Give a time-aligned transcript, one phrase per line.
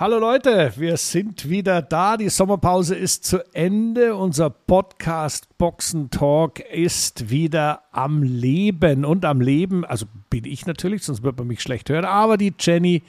[0.00, 2.16] Hallo Leute, wir sind wieder da.
[2.16, 4.16] Die Sommerpause ist zu Ende.
[4.16, 9.84] Unser Podcast Boxen Talk ist wieder am Leben und am Leben.
[9.84, 12.06] Also bin ich natürlich, sonst wird man mich schlecht hören.
[12.06, 13.02] Aber die Jenny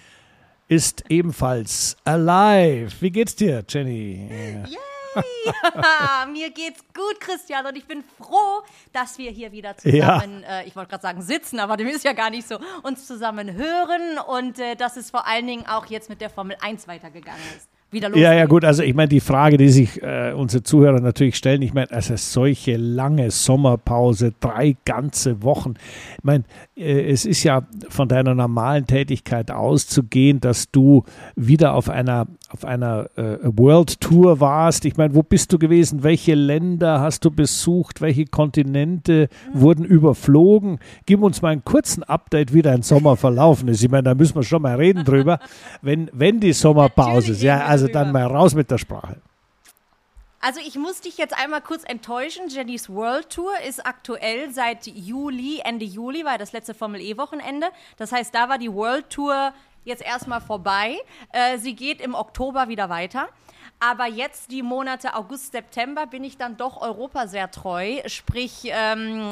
[0.68, 2.92] ist ebenfalls alive.
[3.00, 4.28] Wie geht's dir, Jenny?
[4.30, 4.91] Yeah.
[6.32, 8.64] Mir geht's gut, Christian, und ich bin froh,
[8.94, 10.60] dass wir hier wieder zusammen, ja.
[10.60, 13.54] äh, ich wollte gerade sagen sitzen, aber dem ist ja gar nicht so, uns zusammen
[13.54, 14.20] hören.
[14.20, 17.71] Und äh, dass es vor allen Dingen auch jetzt mit der Formel 1 weitergegangen ist
[17.92, 18.24] wieder losgeht.
[18.24, 18.66] Ja, ja, gut.
[18.66, 22.16] Also ich meine, die Frage, die sich äh, unsere Zuhörer natürlich stellen, ich meine, also
[22.16, 25.74] solche lange Sommerpause, drei ganze Wochen.
[26.18, 26.44] Ich meine,
[26.76, 31.04] äh, es ist ja von deiner normalen Tätigkeit auszugehen, dass du
[31.36, 34.86] wieder auf einer, auf einer äh, World Tour warst.
[34.86, 36.04] Ich meine, wo bist du gewesen?
[36.04, 38.02] Welche Länder hast du besucht?
[38.02, 39.62] Welche Kontinente mhm.
[39.62, 40.80] wurden überflogen?
[41.06, 43.84] Gib uns mal einen kurzen Update, wie dein Sommer verlaufen ist.
[43.84, 45.40] Ich meine, da müssen wir schon mal reden drüber.
[45.82, 49.22] Wenn, wenn die Sommerpause ist, ja, also also dann mal raus mit der Sprache.
[50.44, 52.48] Also ich muss dich jetzt einmal kurz enttäuschen.
[52.50, 57.68] Jennys World Tour ist aktuell seit Juli, Ende Juli, war das letzte Formel E-Wochenende.
[57.98, 59.54] Das heißt, da war die World Tour
[59.86, 60.98] jetzt erstmal vorbei.
[61.32, 63.30] Äh, sie geht im Oktober wieder weiter.
[63.80, 68.00] Aber jetzt die Monate August, September bin ich dann doch Europa sehr treu.
[68.06, 69.28] Sprich, ähm,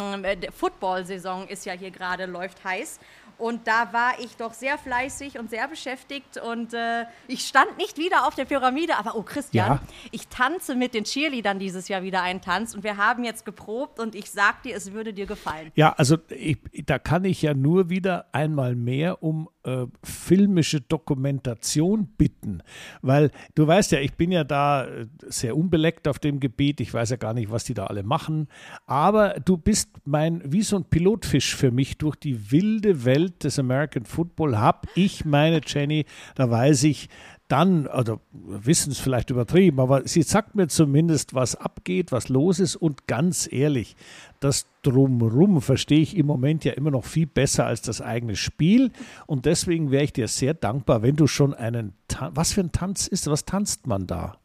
[0.52, 3.00] Football-Saison ist ja hier gerade, läuft heiß.
[3.40, 6.38] Und da war ich doch sehr fleißig und sehr beschäftigt.
[6.38, 9.82] Und äh, ich stand nicht wieder auf der Pyramide, aber oh Christian, ja.
[10.12, 12.76] ich tanze mit den Cheerleadern dieses Jahr wieder einen Tanz.
[12.76, 15.72] Und wir haben jetzt geprobt und ich sag dir, es würde dir gefallen.
[15.76, 22.08] Ja, also ich, da kann ich ja nur wieder einmal mehr um äh, filmische Dokumentation
[22.18, 22.64] bitten.
[23.02, 26.80] Weil du weißt ja, ich bin ja da äh, sehr unbeleckt auf dem Gebiet.
[26.80, 28.48] Ich weiß ja gar nicht, was die da alle machen.
[28.86, 33.60] Aber du bist mein, wie so ein Pilotfisch für mich durch die wilde Welt des
[33.60, 37.10] American Football habe ich meine Jenny, da weiß ich
[37.50, 42.60] dann, oder wissen es vielleicht übertrieben, aber sie sagt mir zumindest, was abgeht, was los
[42.60, 43.96] ist und ganz ehrlich,
[44.40, 48.92] das Drumrum verstehe ich im Moment ja immer noch viel besser als das eigene Spiel
[49.26, 52.72] und deswegen wäre ich dir sehr dankbar, wenn du schon einen, Tan was für ein
[52.72, 54.38] Tanz ist, was tanzt man da?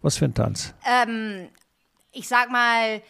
[0.00, 0.74] Was für ein Tanz?
[0.84, 1.48] Ähm,
[2.12, 3.02] ich sag mal,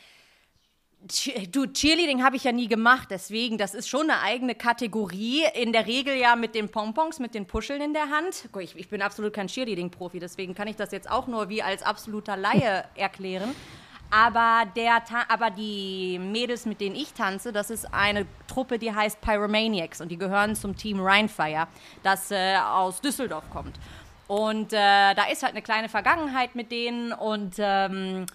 [1.52, 5.44] Du, Cheerleading habe ich ja nie gemacht, deswegen, das ist schon eine eigene Kategorie.
[5.54, 8.48] In der Regel ja mit den Pompons, mit den Puscheln in der Hand.
[8.60, 11.82] Ich, ich bin absolut kein Cheerleading-Profi, deswegen kann ich das jetzt auch nur wie als
[11.82, 13.54] absoluter Laie erklären.
[14.10, 19.20] Aber, der, aber die Mädels, mit denen ich tanze, das ist eine Truppe, die heißt
[19.20, 21.66] Pyromaniacs und die gehören zum Team Rheinfire,
[22.02, 23.78] das äh, aus Düsseldorf kommt.
[24.28, 28.26] Und äh, da ist halt eine kleine Vergangenheit mit denen und ähm,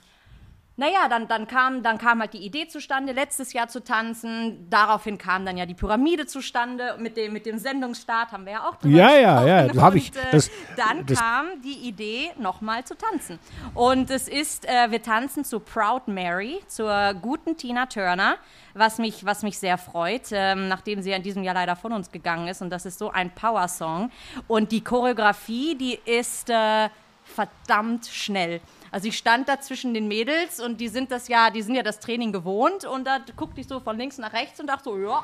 [0.82, 4.66] naja, dann, dann, kam, dann kam halt die Idee zustande, letztes Jahr zu tanzen.
[4.68, 6.96] Daraufhin kam dann ja die Pyramide zustande.
[6.98, 9.80] Mit dem, mit dem Sendungsstart haben wir ja auch drüber Ja, ja, ja.
[9.80, 13.38] Hab ich, äh, das, dann das kam die Idee, nochmal zu tanzen.
[13.76, 18.38] Und es ist, äh, wir tanzen zu Proud Mary, zur guten Tina Turner,
[18.74, 21.94] was mich, was mich sehr freut, ähm, nachdem sie ja in diesem Jahr leider von
[21.94, 22.64] uns gegangen ist.
[22.64, 24.10] Und das ist so ein Power-Song.
[24.48, 26.90] Und die Choreografie, die ist äh,
[27.32, 28.62] verdammt schnell.
[28.92, 31.84] Also ich stand da zwischen den Mädels und die sind das ja, die sind ja
[31.84, 34.98] das Training gewohnt und da guckte ich so von links nach rechts und dachte so,
[34.98, 35.24] ja,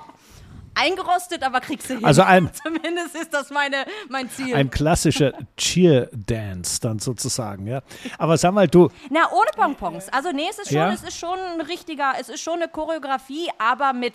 [0.78, 2.06] eingerostet, aber kriegst du hin.
[2.06, 4.56] Also ein, Zumindest ist das meine, mein Ziel.
[4.56, 7.82] Ein klassischer Cheer-Dance dann sozusagen, ja.
[8.18, 8.90] Aber sag mal, du.
[9.10, 10.10] Na, ohne Pompons.
[10.10, 10.92] Also nee, es ist schon, ja?
[10.92, 14.14] es ist schon ein richtiger, es ist schon eine Choreografie, aber mit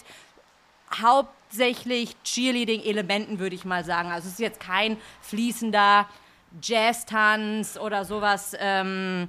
[1.00, 4.10] hauptsächlich Cheerleading-Elementen, würde ich mal sagen.
[4.10, 6.06] Also es ist jetzt kein fließender
[6.61, 8.57] Jazz-Tanz oder sowas.
[8.59, 9.29] Ähm,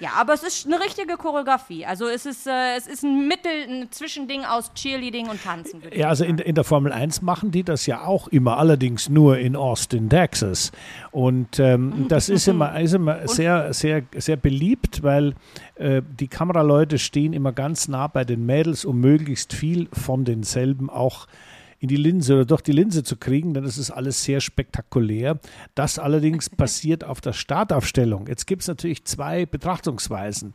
[0.00, 1.84] ja, aber es ist eine richtige Choreografie.
[1.84, 5.82] Also es ist, äh, es ist ein Mittel, ein Zwischending aus Cheerleading und Tanzen.
[5.92, 9.38] Ja, also in, in der Formel 1 machen die das ja auch immer, allerdings nur
[9.38, 10.70] in Austin, Texas.
[11.10, 15.34] Und ähm, das ist immer, ist immer sehr, sehr, sehr beliebt, weil
[15.74, 20.90] äh, die Kameraleute stehen immer ganz nah bei den Mädels, um möglichst viel von denselben
[20.90, 24.22] auch äh, in die Linse oder durch die Linse zu kriegen, denn das ist alles
[24.24, 25.38] sehr spektakulär.
[25.74, 28.26] Das allerdings passiert auf der Startaufstellung.
[28.26, 30.54] Jetzt gibt es natürlich zwei Betrachtungsweisen.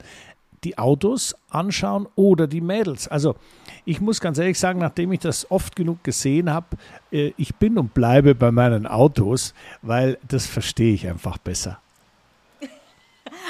[0.63, 3.09] Die Autos anschauen oder die Mädels.
[3.09, 3.35] Also
[3.83, 6.77] ich muss ganz ehrlich sagen, nachdem ich das oft genug gesehen habe,
[7.11, 11.79] äh, ich bin und bleibe bei meinen Autos, weil das verstehe ich einfach besser.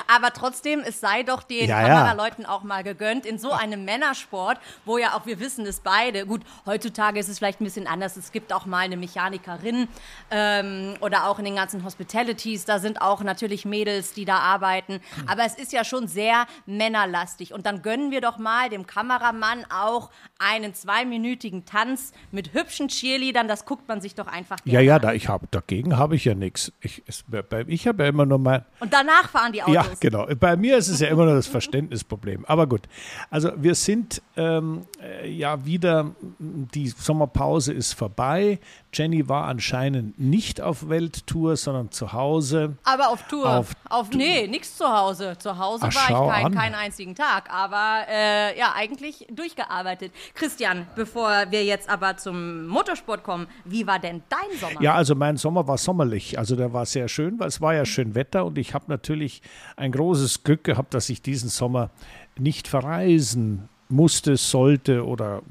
[0.07, 1.87] Aber trotzdem, es sei doch den Ja, ja.
[1.87, 6.25] Kameraleuten auch mal gegönnt, in so einem Männersport, wo ja auch, wir wissen es beide,
[6.25, 9.87] gut, heutzutage ist es vielleicht ein bisschen anders, es gibt auch mal eine Mechanikerin
[10.31, 14.99] ähm, oder auch in den ganzen Hospitalities, da sind auch natürlich Mädels, die da arbeiten,
[15.27, 19.65] aber es ist ja schon sehr männerlastig und dann gönnen wir doch mal dem Kameramann
[19.71, 20.09] auch
[20.39, 24.95] einen zweiminütigen Tanz mit hübschen Cheerleadern, das guckt man sich doch einfach Ja, gerne ja,
[24.97, 25.01] an.
[25.01, 26.71] da, ich hab, dagegen habe ich ja nichts.
[26.81, 27.23] Ich, es-
[27.67, 29.75] ich habe ja immer nur mein, Und danach fahren die Autos.
[29.75, 30.27] Ja, genau.
[30.39, 32.45] Bei mir ist es ja immer nur das Verständnisproblem.
[32.45, 32.81] Aber gut.
[33.29, 38.59] Also wir sind ähm, äh, ja wieder, die Sommerpause ist vorbei.
[38.93, 42.77] Jenny war anscheinend nicht auf Welttour, sondern zu Hause.
[42.83, 43.49] Aber auf Tour.
[43.49, 45.35] Auf Auf, nee, nichts zu Hause.
[45.37, 47.49] Zu Hause Ach, war ich kein, keinen einzigen Tag.
[47.51, 50.11] Aber äh, ja, eigentlich durchgearbeitet.
[50.33, 54.81] Christian, bevor wir jetzt aber zum Motorsport kommen, wie war denn dein Sommer?
[54.81, 56.37] Ja, also mein Sommer war sommerlich.
[56.37, 59.41] Also der war sehr schön, weil es war ja schön Wetter und ich habe natürlich
[59.83, 61.91] ein großes Glück gehabt, dass ich diesen Sommer
[62.39, 65.41] nicht verreisen musste, sollte oder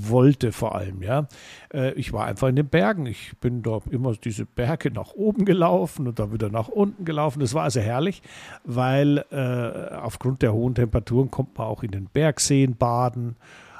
[0.00, 1.26] wollte vor allem, ja.
[1.72, 3.06] Äh, Ich war einfach in den Bergen.
[3.06, 7.40] Ich bin da immer diese Berge nach oben gelaufen und dann wieder nach unten gelaufen.
[7.40, 8.22] Das war also herrlich,
[8.64, 13.36] weil äh, aufgrund der hohen Temperaturen kommt man auch in den Bergseen baden.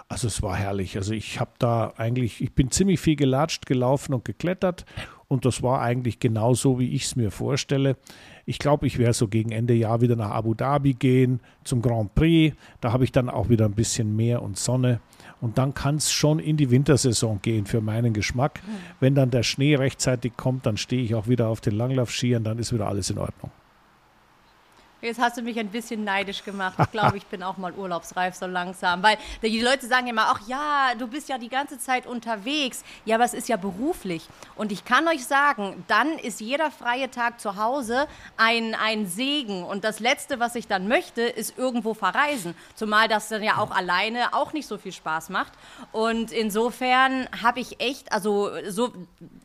[0.08, 0.96] Also es war herrlich.
[0.96, 4.86] Also ich habe da eigentlich, ich bin ziemlich viel gelatscht, gelaufen und geklettert
[5.28, 7.96] und das war eigentlich genau so, wie ich es mir vorstelle.
[8.46, 12.14] Ich glaube, ich werde so gegen Ende Jahr wieder nach Abu Dhabi gehen zum Grand
[12.14, 12.56] Prix.
[12.80, 15.00] Da habe ich dann auch wieder ein bisschen Meer und Sonne.
[15.42, 18.60] Und dann kann es schon in die Wintersaison gehen für meinen Geschmack.
[19.00, 22.58] Wenn dann der Schnee rechtzeitig kommt, dann stehe ich auch wieder auf den Langlaufskiern, dann
[22.58, 23.50] ist wieder alles in Ordnung.
[25.00, 26.74] Jetzt hast du mich ein bisschen neidisch gemacht.
[26.80, 29.00] Ich glaube, ich bin auch mal urlaubsreif so langsam.
[29.00, 32.82] Weil die Leute sagen immer, ach ja, du bist ja die ganze Zeit unterwegs.
[33.04, 34.26] Ja, aber es ist ja beruflich.
[34.56, 39.62] Und ich kann euch sagen, dann ist jeder freie Tag zu Hause ein, ein Segen.
[39.62, 42.56] Und das Letzte, was ich dann möchte, ist irgendwo verreisen.
[42.74, 45.52] Zumal das dann ja auch alleine auch nicht so viel Spaß macht.
[45.92, 48.92] Und insofern habe ich echt, also so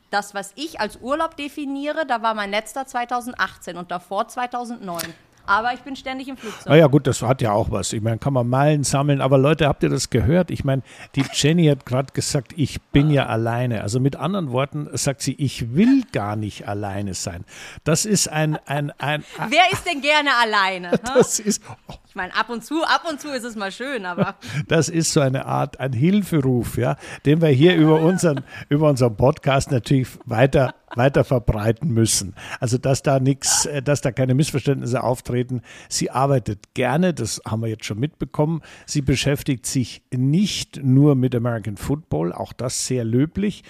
[0.10, 5.14] das, was ich als Urlaub definiere, da war mein letzter 2018 und davor 2009.
[5.46, 6.68] Aber ich bin ständig im Flugzeug.
[6.68, 7.92] Naja, gut, das hat ja auch was.
[7.94, 9.20] Ich meine, kann man Meilen sammeln.
[9.22, 10.52] Aber Leute, habt ihr das gehört?
[10.52, 10.84] Ich meine,
[11.16, 13.82] die Jenny hat gerade gesagt, ich bin ja alleine.
[13.82, 17.44] Also mit anderen Worten sagt sie, ich will gar nicht alleine sein.
[17.84, 20.92] Das ist ein, ein, ein, ein Wer ist denn gerne alleine?
[21.16, 21.62] das ist,
[22.08, 24.36] Ich meine, ab und zu, ab und zu ist es mal schön, aber
[24.68, 29.16] das ist so eine Art, ein Hilferuf, ja, den wir hier über unseren, über unseren
[29.18, 32.36] Podcast natürlich weiter, weiter verbreiten müssen.
[32.60, 35.62] Also, dass da nichts, äh, dass da keine Missverständnisse auftreten.
[35.90, 38.62] Sie arbeitet gerne, das haben wir jetzt schon mitbekommen.
[38.86, 43.64] Sie beschäftigt sich nicht nur mit American Football, auch das sehr löblich.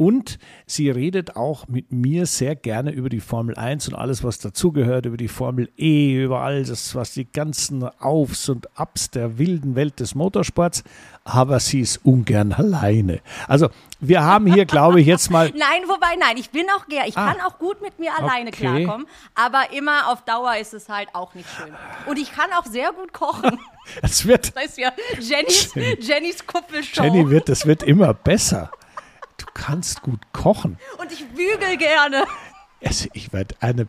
[0.00, 4.38] Und sie redet auch mit mir sehr gerne über die Formel 1 und alles, was
[4.38, 9.36] dazugehört, über die Formel E, über all das, was die ganzen Aufs und Abs der
[9.36, 10.84] wilden Welt des Motorsports.
[11.24, 13.20] Aber sie ist ungern alleine.
[13.46, 13.68] Also,
[14.00, 15.50] wir haben hier, glaube ich, jetzt mal.
[15.54, 17.32] nein, wobei, nein, ich bin auch gern, ich Ah.
[17.34, 18.84] kann auch gut mit mir alleine Okay.
[18.84, 21.74] klarkommen, aber immer auf Dauer ist es halt auch nicht schön.
[22.06, 23.58] Und ich kann auch sehr gut kochen.
[24.02, 27.02] Es wird, Das ist ja Jennys, Jennys Kuppelshow.
[27.02, 28.70] Jenny wird, das wird immer besser.
[29.40, 30.78] Du kannst gut kochen.
[30.98, 32.24] Und ich bügel gerne.
[32.84, 33.88] Also, ich werde eine Und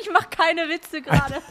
[0.00, 1.34] ich mache keine Witze gerade.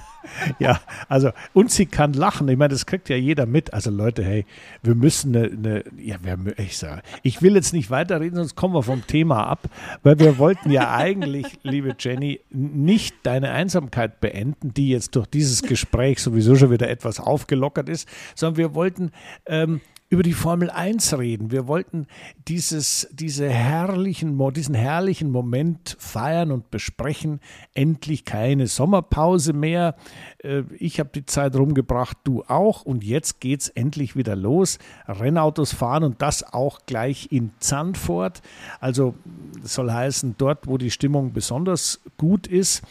[0.58, 2.48] Ja, also, und sie kann lachen.
[2.50, 3.76] Ich meine, das kriegt ja jeder mit.
[3.76, 4.48] Also, Leute, hey,
[4.82, 8.74] wir müssen eine, eine ja, mü- ich sage, ich will jetzt nicht weiterreden, sonst kommen
[8.74, 9.60] wir vom Thema ab,
[10.02, 15.62] weil wir wollten ja eigentlich, liebe Jenny, nicht deine Einsamkeit beenden, die jetzt durch dieses
[15.62, 19.12] Gespräch sowieso schon wieder etwas aufgelockert ist, sondern wir wollten
[19.46, 19.80] ähm,
[20.16, 21.52] über die Formel 1 reden.
[21.52, 22.08] Wir wollten
[22.48, 27.42] dieses, diese herrlichen, diesen herrlichen Moment feiern und besprechen.
[27.74, 29.96] Endlich keine Sommerpause mehr.
[30.42, 32.84] Äh, Ich habe die Zeit rumgebracht, du auch.
[32.84, 34.80] Und jetzt geht's endlich wieder los.
[35.06, 38.42] Rennautos fahren und das auch gleich in Zandvoort.
[38.80, 39.16] Also
[39.64, 42.84] soll heißen, dort, wo die Stimmung besonders gut ist.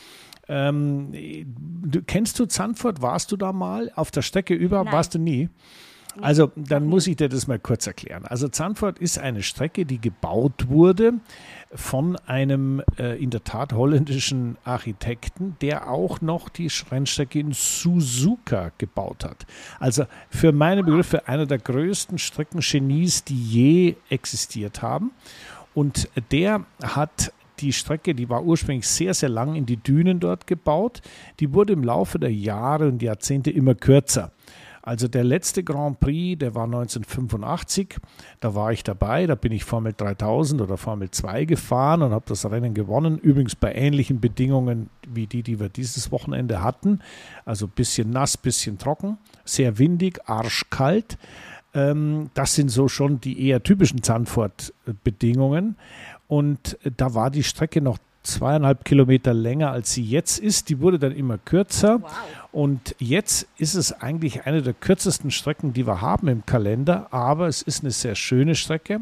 [0.47, 1.09] Ähm,
[1.87, 3.00] du, kennst du Zandvoort?
[3.00, 3.90] Warst du da mal?
[3.95, 4.85] Auf der Strecke über?
[4.85, 4.93] Nein.
[4.93, 5.49] Warst du nie?
[6.21, 8.25] Also, dann muss ich dir das mal kurz erklären.
[8.26, 11.14] Also, Zandvoort ist eine Strecke, die gebaut wurde
[11.75, 18.71] von einem äh, in der Tat holländischen Architekten, der auch noch die Rennstrecke in Suzuka
[18.78, 19.47] gebaut hat.
[19.80, 25.11] Also, für meine Begriffe einer der größten Streckengenies, die je existiert haben.
[25.75, 30.47] Und der hat die Strecke, die war ursprünglich sehr, sehr lang in die Dünen dort
[30.47, 31.02] gebaut.
[31.40, 34.33] Die wurde im Laufe der Jahre und Jahrzehnte immer kürzer.
[34.87, 37.97] Also der letzte Grand Prix, der war 1985,
[38.41, 42.26] da war ich dabei, da bin ich Formel 3000 oder Formel 2 gefahren und habe
[42.29, 47.00] das Rennen gewonnen, übrigens bei ähnlichen Bedingungen wie die, die wir dieses Wochenende hatten,
[47.47, 51.17] also bisschen nass, bisschen trocken, sehr windig, arschkalt.
[51.73, 55.76] Ähm, das sind so schon die eher typischen Zandvoort-Bedingungen.
[56.29, 60.69] Und da war die Strecke noch zweieinhalb Kilometer länger, als sie jetzt ist.
[60.69, 62.03] Die wurde dann immer kürzer.
[62.03, 62.11] Wow.
[62.54, 67.12] Und jetzt ist es eigentlich eine der kürzesten Strecken, die wir haben im Kalender.
[67.12, 69.00] Aber es ist eine sehr schöne Strecke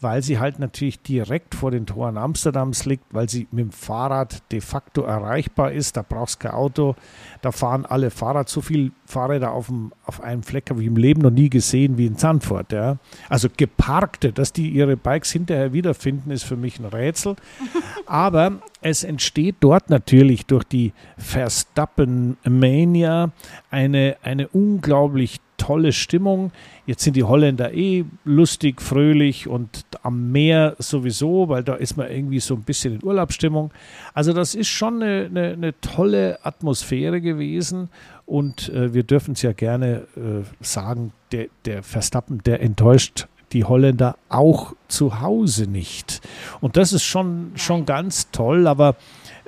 [0.00, 4.42] weil sie halt natürlich direkt vor den Toren Amsterdams liegt, weil sie mit dem Fahrrad
[4.50, 5.94] de facto erreichbar ist.
[5.96, 6.96] Da brauchst du kein Auto,
[7.42, 8.48] da fahren alle Fahrrad.
[8.48, 11.98] So viele Fahrräder auf, dem, auf einem Fleck habe ich im Leben noch nie gesehen
[11.98, 12.72] wie in Zandvoort.
[12.72, 12.96] Ja.
[13.28, 17.36] Also geparkte, dass die ihre Bikes hinterher wiederfinden, ist für mich ein Rätsel.
[18.06, 23.32] Aber es entsteht dort natürlich durch die Verstappen-Mania
[23.70, 26.50] eine, eine unglaublich tolle Stimmung.
[26.84, 32.10] Jetzt sind die Holländer eh lustig, fröhlich und am Meer sowieso, weil da ist man
[32.10, 33.70] irgendwie so ein bisschen in Urlaubsstimmung.
[34.12, 37.88] Also das ist schon eine, eine, eine tolle Atmosphäre gewesen
[38.26, 43.64] und äh, wir dürfen es ja gerne äh, sagen, der, der Verstappen, der enttäuscht die
[43.64, 46.20] Holländer auch zu Hause nicht.
[46.60, 48.96] Und das ist schon, schon ganz toll, aber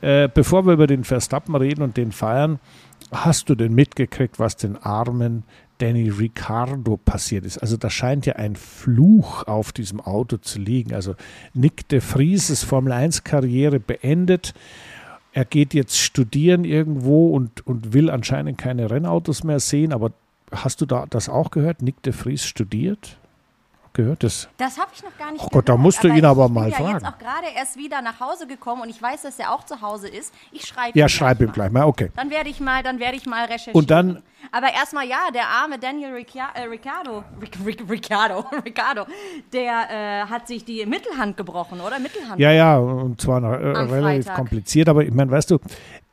[0.01, 2.61] äh, bevor wir über den Verstappen reden und den feiern,
[3.13, 5.45] hast du denn mitgekriegt, was den armen
[5.83, 7.59] Danny Ricciardo passiert ist.
[7.59, 10.95] Also da scheint ja ein Fluch auf diesem Auto zu liegen.
[10.95, 11.17] Also
[11.55, 14.55] Nick de Vries' Formel 1 Karriere beendet.
[15.33, 19.93] Er geht jetzt studieren irgendwo und, und will anscheinend keine Rennautos mehr sehen.
[19.93, 20.13] Aber
[20.53, 21.83] hast du da das auch gehört?
[21.83, 23.17] Nick de Vries studiert?
[23.95, 24.23] Gehört?
[24.23, 26.49] Das, das habe ich noch gar nicht Oh Gott, gehört, da musst du ihn aber
[26.49, 26.73] mal fragen.
[26.73, 29.39] Ich bin ja jetzt auch gerade erst wieder nach Hause gekommen und ich weiß, dass
[29.39, 30.33] er auch zu Hause ist.
[30.51, 32.11] Ich schreibe Ja, schreib ihm gleich mal, okay.
[32.17, 33.75] Dann werde ich mal, dann werde ich mal recherchieren.
[33.75, 39.07] Und dann aber erstmal ja, der arme Daniel Riccia äh, Ricciardo, Ric Ric Ricciardo, Ricciardo,
[39.53, 41.99] der äh, hat sich die Mittelhand gebrochen, oder?
[41.99, 42.41] Mittelhand.
[42.41, 44.37] Ja, ja, und zwar noch, äh, relativ Freitag.
[44.37, 45.59] kompliziert, aber ich meine, weißt du,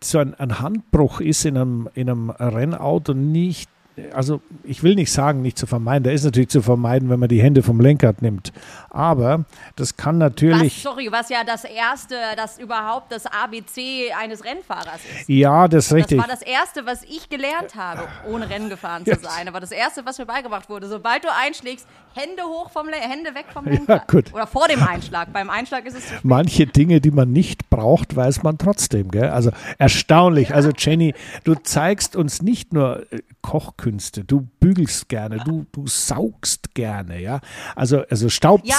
[0.04, 3.70] so ein, ein Handbruch ist in einem, in einem Rennauto nicht
[4.14, 6.04] also ich will nicht sagen, nicht zu vermeiden.
[6.04, 8.52] Der ist natürlich zu vermeiden, wenn man die Hände vom Lenkrad nimmt.
[8.92, 10.78] Aber das kann natürlich.
[10.78, 15.30] Was, sorry, was ja das erste, das überhaupt das ABC eines Rennfahrers ist.
[15.30, 16.18] Ja, das ist richtig.
[16.18, 19.48] Das war das erste, was ich gelernt habe, ohne Rennen gefahren zu sein.
[19.48, 23.36] Aber das erste, was mir beigebracht wurde, sobald du einschlägst, Hände hoch vom Le Hände
[23.36, 23.88] weg vom Lenkrad.
[23.88, 24.34] Ja, gut.
[24.34, 25.32] Oder vor dem Einschlag.
[25.32, 26.04] Beim Einschlag ist es.
[26.24, 29.12] Manche Dinge, die man nicht braucht, weiß man trotzdem.
[29.12, 29.30] Gell?
[29.30, 30.50] Also erstaunlich.
[30.50, 30.56] Ja.
[30.56, 36.74] Also Jenny, du zeigst uns nicht nur äh, Kochkünste, du bügelst gerne, du, du saugst
[36.74, 37.40] gerne, ja.
[37.76, 38.70] Also, also Staubsauger.
[38.70, 38.79] Ja,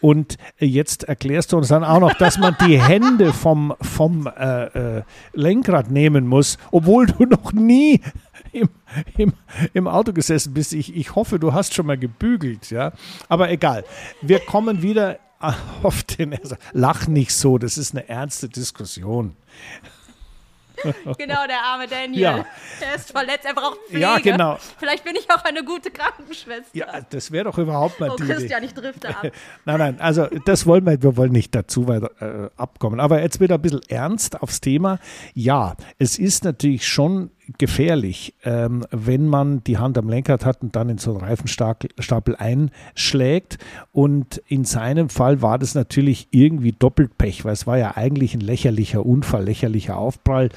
[0.00, 4.26] Und äh, jetzt erklärst du uns dann auch noch, dass man die Hände vom, vom
[4.26, 5.02] äh, äh,
[5.32, 8.00] Lenkrad nehmen muss, obwohl du noch nie
[8.52, 8.68] im,
[9.16, 9.32] im,
[9.74, 10.72] im Auto gesessen bist.
[10.72, 12.92] Ich, ich hoffe, du hast schon mal gebügelt, ja.
[13.28, 13.84] Aber egal.
[14.22, 15.18] Wir kommen wieder
[15.82, 16.36] auf den.
[16.72, 19.36] Lach nicht so, das ist eine ernste Diskussion.
[21.18, 22.20] genau, der arme Daniel.
[22.20, 22.46] Ja.
[22.80, 24.02] Der ist verletzt, er braucht Pflege.
[24.02, 24.58] Ja, genau.
[24.78, 26.76] Vielleicht bin ich auch eine gute Krankenschwester.
[26.76, 29.26] Ja, das wäre doch überhaupt mal oh, die Christian, ich drifte ab.
[29.64, 33.00] nein, nein, also das wollen wir, wir wollen nicht dazu weiter äh, abkommen.
[33.00, 34.98] Aber jetzt wieder ein bisschen ernst aufs Thema.
[35.34, 40.74] Ja, es ist natürlich schon gefährlich, ähm, wenn man die Hand am Lenkrad hat und
[40.74, 43.58] dann in so einen Reifenstapel einschlägt.
[43.92, 48.34] Und in seinem Fall war das natürlich irgendwie doppelt Pech, weil es war ja eigentlich
[48.34, 50.48] ein lächerlicher Unfall, lächerlicher Aufprall,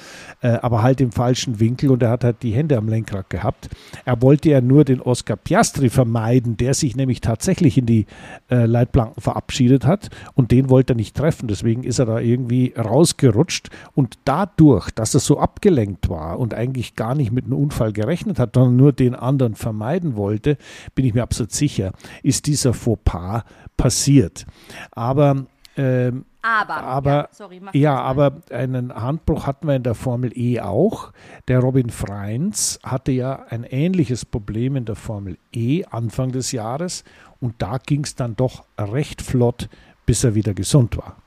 [0.41, 3.69] äh, aber halt im falschen Winkel und er hat halt die Hände am Lenkrad gehabt.
[4.05, 8.05] Er wollte ja nur den Oscar Piastri vermeiden, der sich nämlich tatsächlich in die
[8.50, 11.48] äh, Leitplanken verabschiedet hat und den wollte er nicht treffen.
[11.48, 16.78] Deswegen ist er da irgendwie rausgerutscht und dadurch, dass er so abgelenkt war und eigentlich
[16.79, 20.57] eigentlich gar nicht mit einem Unfall gerechnet hat, sondern nur den anderen vermeiden wollte,
[20.95, 21.91] bin ich mir absolut sicher,
[22.24, 23.43] ist dieser Fauxpas
[23.75, 24.45] passiert.
[24.91, 25.45] Aber
[25.75, 30.62] ähm, aber, aber, ja, sorry, ja aber einen Handbruch hatten wir in der Formel E
[30.62, 31.12] auch.
[31.50, 37.03] Der Robin Freins hatte ja ein ähnliches Problem in der Formel E Anfang des Jahres
[37.41, 39.69] und da ging es dann doch recht flott,
[40.05, 41.17] bis er wieder gesund war.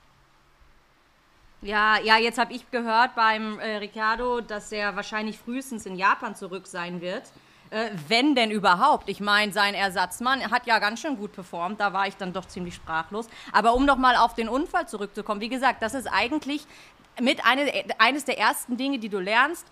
[1.62, 6.34] Ja, ja, jetzt habe ich gehört beim äh, Ricciardo, dass er wahrscheinlich frühestens in Japan
[6.34, 7.22] zurück sein wird.
[7.70, 9.08] Äh, wenn denn überhaupt.
[9.08, 12.46] Ich meine, sein Ersatzmann hat ja ganz schön gut performt, da war ich dann doch
[12.46, 13.28] ziemlich sprachlos.
[13.52, 16.66] Aber um nochmal auf den Unfall zurückzukommen, wie gesagt, das ist eigentlich
[17.20, 19.68] mit eine, eines der ersten Dinge, die du lernst.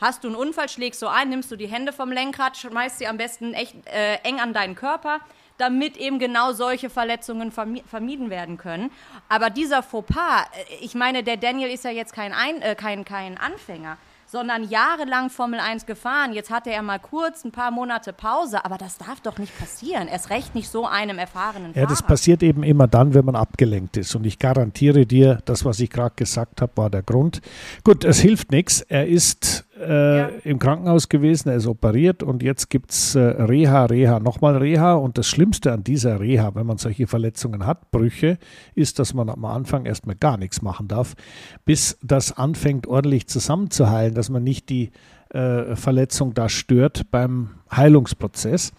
[0.00, 3.06] Hast du einen Unfall, schlägst du ein, nimmst du die Hände vom Lenkrad, schmeißt sie
[3.06, 5.20] am besten echt äh, eng an deinen Körper
[5.58, 8.90] damit eben genau solche Verletzungen vermieden werden können.
[9.28, 13.04] Aber dieser Fauxpas, äh, ich meine, der Daniel ist ja jetzt kein, Ein, äh, kein,
[13.04, 13.96] kein Anfänger,
[14.26, 16.32] sondern jahrelang Formel 1 gefahren.
[16.32, 20.08] Jetzt hatte er mal kurz ein paar Monate Pause, aber das darf doch nicht passieren.
[20.08, 23.96] Erst recht nicht so einem erfahrenen Ja, das passiert eben immer dann, wenn man abgelenkt
[23.96, 24.14] ist.
[24.16, 27.42] Und ich garantiere dir, das, was ich gerade gesagt habe, war der Grund.
[27.84, 28.80] Gut, es hilft nichts.
[28.80, 30.28] Er ist äh, ja.
[30.44, 34.94] im Krankenhaus gewesen, er ist operiert und jetzt gibt es äh, Reha, Reha, nochmal Reha.
[34.94, 38.38] Und das Schlimmste an dieser Reha, wenn man solche Verletzungen hat, Brüche,
[38.74, 41.14] ist, dass man am Anfang erstmal gar nichts machen darf,
[41.64, 44.90] bis das anfängt ordentlich zusammenzuheilen, dass man nicht die
[45.34, 48.72] äh, Verletzung da stört beim Heilungsprozess.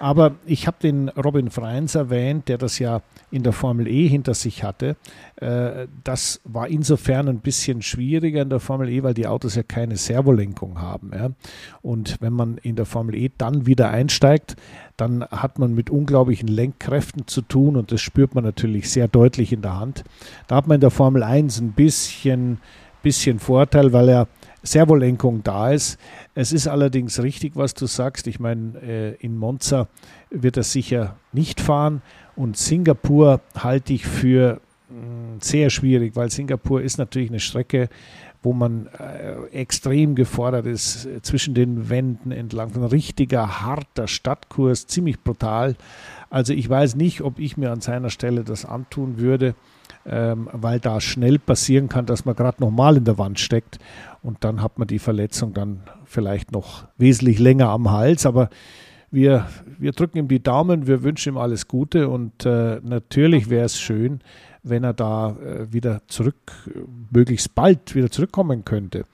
[0.00, 4.32] Aber ich habe den Robin Freins erwähnt, der das ja in der Formel E hinter
[4.32, 4.96] sich hatte.
[5.36, 9.62] Äh, das war insofern ein bisschen schwieriger in der Formel E, weil die Autos ja
[9.62, 11.36] keine Servolenkung haben.
[11.82, 14.56] Und wenn man in der Formel E dann wieder einsteigt,
[14.96, 19.52] dann hat man mit unglaublichen Lenkkräften zu tun und das spürt man natürlich sehr deutlich
[19.52, 20.04] in der Hand.
[20.46, 22.58] Da hat man in der Formel 1 ein bisschen,
[23.02, 24.28] bisschen Vorteil, weil er
[24.70, 25.98] Servolenkung da ist.
[26.34, 28.26] Es ist allerdings richtig, was du sagst.
[28.26, 29.88] Ich meine, äh, in Monza
[30.30, 32.02] wird er sicher nicht fahren
[32.36, 37.88] und Singapur halte ich für mh, mm, sehr schwierig, weil Singapur ist natürlich eine Strecke,
[38.42, 42.74] wo man äh, extrem gefordert ist, äh, zwischen den Wänden entlang.
[42.74, 45.76] Ein richtiger, harter Stadtkurs, ziemlich brutal.
[46.30, 49.54] Also ich weiß nicht, ob ich mir an seiner Stelle das antun würde
[50.08, 53.78] ähm, weil da schnell passieren kann, dass man gerade nochmal in der Wand steckt
[54.22, 58.26] und dann hat man die Verletzung dann vielleicht noch wesentlich länger am Hals.
[58.26, 58.48] Aber
[59.10, 59.46] wir,
[59.78, 63.78] wir drücken ihm die Daumen, wir wünschen ihm alles Gute und äh, natürlich wäre es
[63.78, 64.20] schön,
[64.62, 66.52] wenn er da äh, wieder zurück,
[67.10, 69.04] möglichst bald wieder zurückkommen könnte.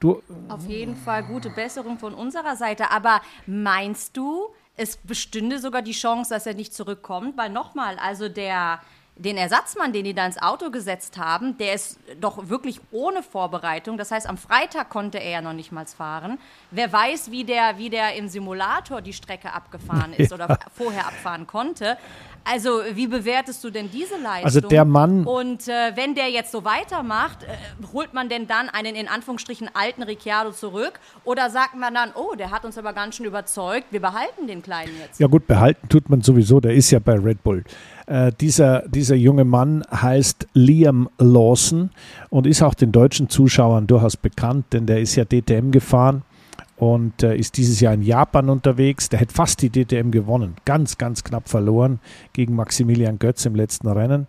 [0.00, 2.92] Du, Auf jeden Fall gute Besserung von unserer Seite.
[2.92, 7.36] Aber meinst du, es bestünde sogar die Chance, dass er nicht zurückkommt?
[7.36, 8.80] Weil nochmal, also der
[9.18, 13.98] den Ersatzmann, den die da ins Auto gesetzt haben, der ist doch wirklich ohne Vorbereitung.
[13.98, 16.38] Das heißt, am Freitag konnte er ja noch nicht mal fahren.
[16.70, 20.36] Wer weiß, wie der, wie der im Simulator die Strecke abgefahren ist ja.
[20.36, 21.98] oder vorher abfahren konnte.
[22.44, 24.44] Also, wie bewertest du denn diese Leistung?
[24.44, 25.24] Also, der Mann.
[25.24, 27.48] Und äh, wenn der jetzt so weitermacht, äh,
[27.92, 30.98] holt man denn dann einen in Anführungsstrichen alten Ricciardo zurück?
[31.24, 34.62] Oder sagt man dann, oh, der hat uns aber ganz schön überzeugt, wir behalten den
[34.62, 35.20] Kleinen jetzt?
[35.20, 37.64] Ja, gut, behalten tut man sowieso, der ist ja bei Red Bull.
[38.08, 41.90] Äh, dieser, dieser junge Mann heißt Liam Lawson
[42.30, 46.22] und ist auch den deutschen Zuschauern durchaus bekannt, denn der ist ja DTM gefahren
[46.78, 49.10] und äh, ist dieses Jahr in Japan unterwegs.
[49.10, 52.00] Der hätte fast die DTM gewonnen, ganz, ganz knapp verloren
[52.32, 54.26] gegen Maximilian Götz im letzten Rennen.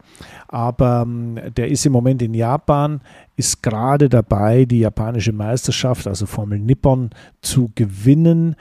[0.50, 3.00] Aber ähm, der ist im Moment in Japan,
[3.38, 8.58] ist gerade dabei, die japanische Meisterschaft, also Formel Nippon, zu gewinnen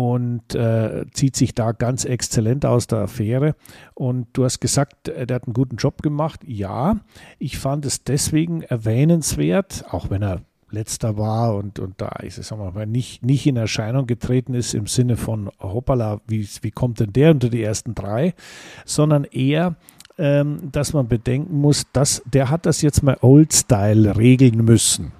[0.00, 3.54] und äh, zieht sich da ganz exzellent aus der Affäre.
[3.92, 6.40] Und du hast gesagt, der hat einen guten Job gemacht.
[6.46, 7.00] Ja,
[7.38, 12.86] ich fand es deswegen erwähnenswert, auch wenn er letzter war und, und da sag mal,
[12.86, 17.32] nicht, nicht in Erscheinung getreten ist im Sinne von hoppala, wie, wie kommt denn der
[17.32, 18.32] unter die ersten drei,
[18.86, 19.74] sondern eher,
[20.16, 25.12] ähm, dass man bedenken muss, dass der hat das jetzt mal Old Style regeln müssen.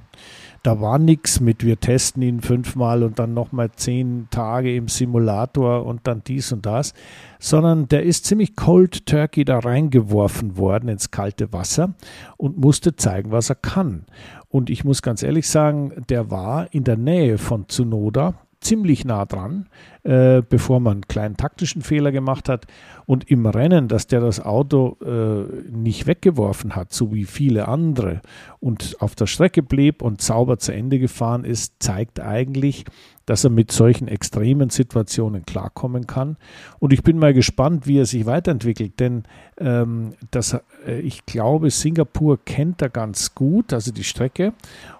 [0.62, 5.86] Da war nichts mit, wir testen ihn fünfmal und dann nochmal zehn Tage im Simulator
[5.86, 6.92] und dann dies und das,
[7.38, 11.94] sondern der ist ziemlich cold turkey da reingeworfen worden ins kalte Wasser
[12.36, 14.04] und musste zeigen, was er kann.
[14.48, 19.24] Und ich muss ganz ehrlich sagen, der war in der Nähe von Tsunoda ziemlich nah
[19.24, 19.68] dran,
[20.02, 22.66] äh, bevor man einen kleinen taktischen Fehler gemacht hat.
[23.06, 28.20] Und im Rennen, dass der das Auto äh, nicht weggeworfen hat, so wie viele andere,
[28.60, 32.84] und auf der Strecke blieb und sauber zu Ende gefahren ist, zeigt eigentlich,
[33.30, 36.36] dass er mit solchen extremen Situationen klarkommen kann.
[36.80, 39.22] Und ich bin mal gespannt, wie er sich weiterentwickelt, denn
[39.56, 44.52] ähm, das, äh, ich glaube, Singapur kennt er ganz gut, also die Strecke.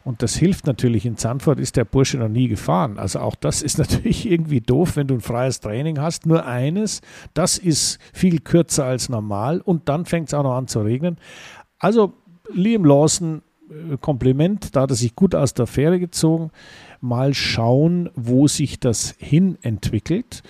[0.05, 1.07] Und das hilft natürlich.
[1.07, 3.01] In Zandvoort ist der Bursche noch nie gefahren.
[3.01, 6.25] Also auch das ist natürlich irgendwie doof, wenn du ein freies Training hast.
[6.25, 7.01] Nur eines,
[7.35, 11.17] das ist viel kürzer als normal und dann fängt es auch noch an zu regnen.
[11.81, 12.13] Also
[12.53, 16.53] Liam Lawson, äh, Kompliment, da hat er sich gut aus der Fähre gezogen
[17.01, 20.43] mal schauen, wo sich das hin entwickelt.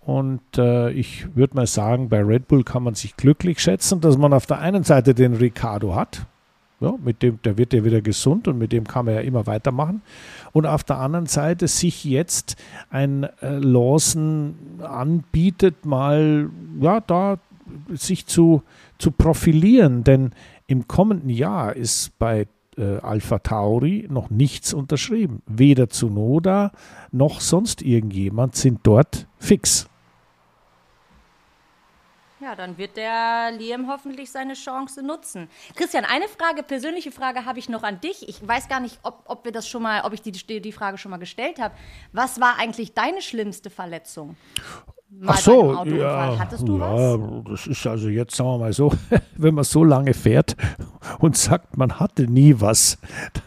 [0.00, 4.16] Und äh, ich würde mal sagen, bei Red Bull kann man sich glücklich schätzen, dass
[4.16, 6.26] man auf der einen Seite den Ricardo hat.
[6.80, 9.46] Ja, mit dem, der wird ja wieder gesund und mit dem kann man ja immer
[9.46, 10.00] weitermachen.
[10.52, 12.56] Und auf der anderen Seite sich jetzt
[12.88, 16.48] ein äh, Lawson anbietet, mal
[16.80, 17.38] ja, da
[17.90, 18.62] sich zu,
[18.98, 20.04] zu profilieren.
[20.04, 20.30] Denn
[20.68, 22.46] im kommenden Jahr ist bei
[22.78, 25.42] äh, Alpha Tauri noch nichts unterschrieben.
[25.46, 26.72] Weder Zunoda
[27.12, 29.88] noch sonst irgendjemand sind dort fix.
[32.40, 35.48] Ja, dann wird der Liam hoffentlich seine Chance nutzen.
[35.74, 38.28] Christian, eine Frage, persönliche Frage habe ich noch an dich.
[38.28, 40.98] Ich weiß gar nicht, ob, ob wir das schon mal, ob ich die, die Frage
[40.98, 41.74] schon mal gestellt habe.
[42.12, 44.36] Was war eigentlich deine schlimmste Verletzung?
[45.10, 47.44] Mal Ach so, ja, Hattest du ja, was?
[47.50, 48.92] das ist also jetzt, sagen wir mal so,
[49.36, 50.54] wenn man so lange fährt
[51.18, 52.98] und sagt, man hatte nie was,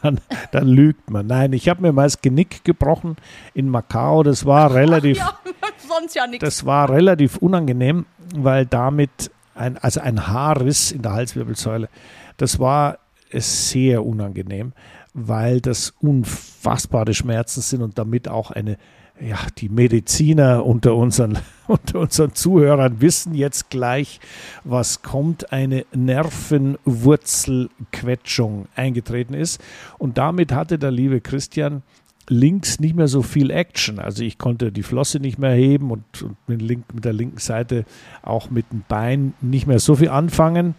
[0.02, 0.19] dann,
[0.52, 1.28] dann lügt man.
[1.28, 3.15] Nein, ich habe mir mal das Genick gebrochen
[3.54, 4.24] in Macau.
[4.24, 5.34] Das war relativ, ja,
[5.88, 6.43] sonst ja nichts.
[6.43, 11.89] Das war relativ unangenehm weil damit ein, also ein Haarriss in der Halswirbelsäule,
[12.38, 13.00] das war
[13.34, 14.74] sehr unangenehm,
[15.13, 18.78] weil das unfassbare Schmerzen sind und damit auch eine,
[19.21, 24.19] ja, die Mediziner unter unseren, unter unseren Zuhörern wissen jetzt gleich,
[24.63, 29.62] was kommt, eine Nervenwurzelquetschung eingetreten ist.
[29.97, 31.84] Und damit hatte der liebe Christian
[32.27, 33.99] links nicht mehr so viel Action.
[33.99, 37.86] Also ich konnte die Flosse nicht mehr heben und, und mit, der linken Seite
[38.21, 40.75] auch mit dem Bein nicht mehr so viel anfangen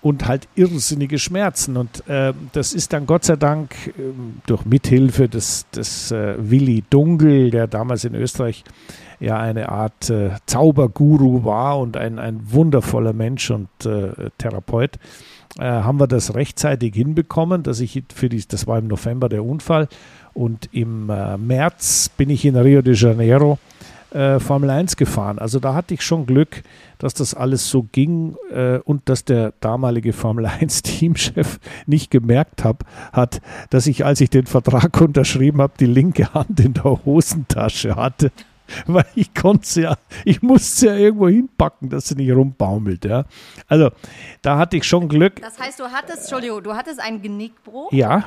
[0.00, 1.76] und halt irrsinnige Schmerzen.
[1.76, 3.92] Und äh, das ist dann Gott sei Dank äh,
[4.46, 8.64] durch Mithilfe des, des äh, Willi Dunkel, der damals in Österreich
[9.20, 14.98] ja eine Art äh, Zauberguru war und ein, ein wundervoller Mensch und äh, Therapeut,
[15.58, 19.44] äh, haben wir das rechtzeitig hinbekommen, dass ich für die, das war im November der
[19.44, 19.88] Unfall,
[20.34, 23.58] und im März bin ich in Rio de Janeiro
[24.12, 25.38] äh, Formel 1 gefahren.
[25.38, 26.62] Also da hatte ich schon Glück,
[26.98, 32.64] dass das alles so ging äh, und dass der damalige Formel 1 Teamchef nicht gemerkt
[32.64, 33.40] hab, hat,
[33.70, 38.32] dass ich, als ich den Vertrag unterschrieben habe, die linke Hand in der Hosentasche hatte.
[38.86, 43.04] Weil ich konnte ja, ich musste ja irgendwo hinpacken, dass sie nicht rumbaumelt.
[43.04, 43.24] Ja.
[43.66, 43.90] Also
[44.42, 45.40] da hatte ich schon Glück.
[45.40, 47.92] Das heißt, du hattest, Entschuldigung, du hattest einen Genickbruch.
[47.92, 48.24] Ja.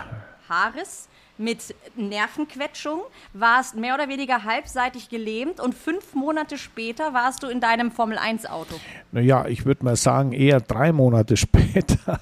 [0.50, 1.08] Haares
[1.42, 3.02] mit Nervenquetschung,
[3.34, 8.76] warst mehr oder weniger halbseitig gelähmt und fünf Monate später warst du in deinem Formel-1-Auto.
[9.12, 12.20] Naja, ich würde mal sagen, eher drei Monate später.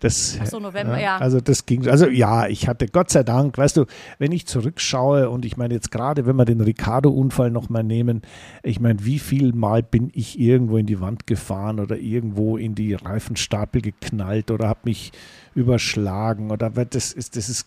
[0.00, 1.16] Das, Ach so, November, ja, ja.
[1.18, 3.86] Also das ging, also ja, ich hatte Gott sei Dank, weißt du,
[4.18, 8.22] wenn ich zurückschaue und ich meine jetzt gerade, wenn wir den Ricardo-Unfall nochmal nehmen,
[8.62, 12.74] ich meine, wie viel Mal bin ich irgendwo in die Wand gefahren oder irgendwo in
[12.74, 15.12] die Reifenstapel geknallt oder habe mich
[15.54, 17.66] überschlagen oder das ist, das ist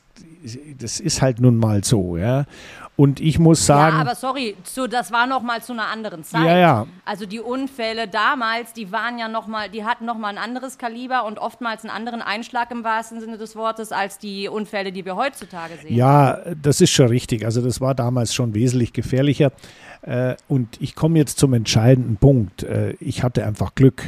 [0.77, 2.45] das ist halt nun mal so, ja.
[2.95, 3.95] Und ich muss sagen.
[3.95, 6.45] Ja, aber sorry, so, das war noch mal zu einer anderen Zeit.
[6.45, 6.87] Ja, ja.
[7.05, 10.77] Also die Unfälle damals, die waren ja noch mal, die hatten noch mal ein anderes
[10.77, 15.05] Kaliber und oftmals einen anderen Einschlag im wahrsten Sinne des Wortes als die Unfälle, die
[15.05, 15.95] wir heutzutage sehen.
[15.95, 17.45] Ja, das ist schon richtig.
[17.45, 19.51] Also das war damals schon wesentlich gefährlicher.
[20.01, 22.63] Äh, und ich komme jetzt zum entscheidenden Punkt.
[22.63, 24.03] Äh, ich hatte einfach Glück.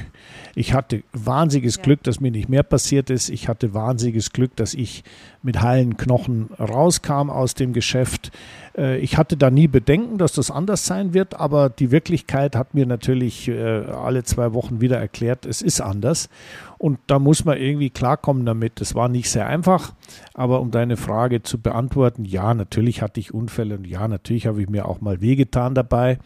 [0.56, 1.84] Ich hatte wahnsinniges ja.
[1.84, 3.30] Glück, dass mir nicht mehr passiert ist.
[3.30, 5.04] Ich hatte wahnsinniges Glück, dass ich
[5.44, 8.32] mit heilen Knochen rauskam aus dem Geschäft.
[8.78, 12.74] Äh, ich hatte da nie Bedenken, dass das anders sein wird, aber die Wirklichkeit hat
[12.74, 16.30] mir natürlich äh, alle zwei Wochen wieder erklärt, es ist anders.
[16.78, 18.82] Und da muss man irgendwie klarkommen damit.
[18.82, 19.94] Es war nicht sehr einfach,
[20.34, 24.62] aber um deine Frage zu beantworten, ja, natürlich hatte ich Unfälle und ja, natürlich habe
[24.62, 26.18] ich mir auch mal wehgetan dabei.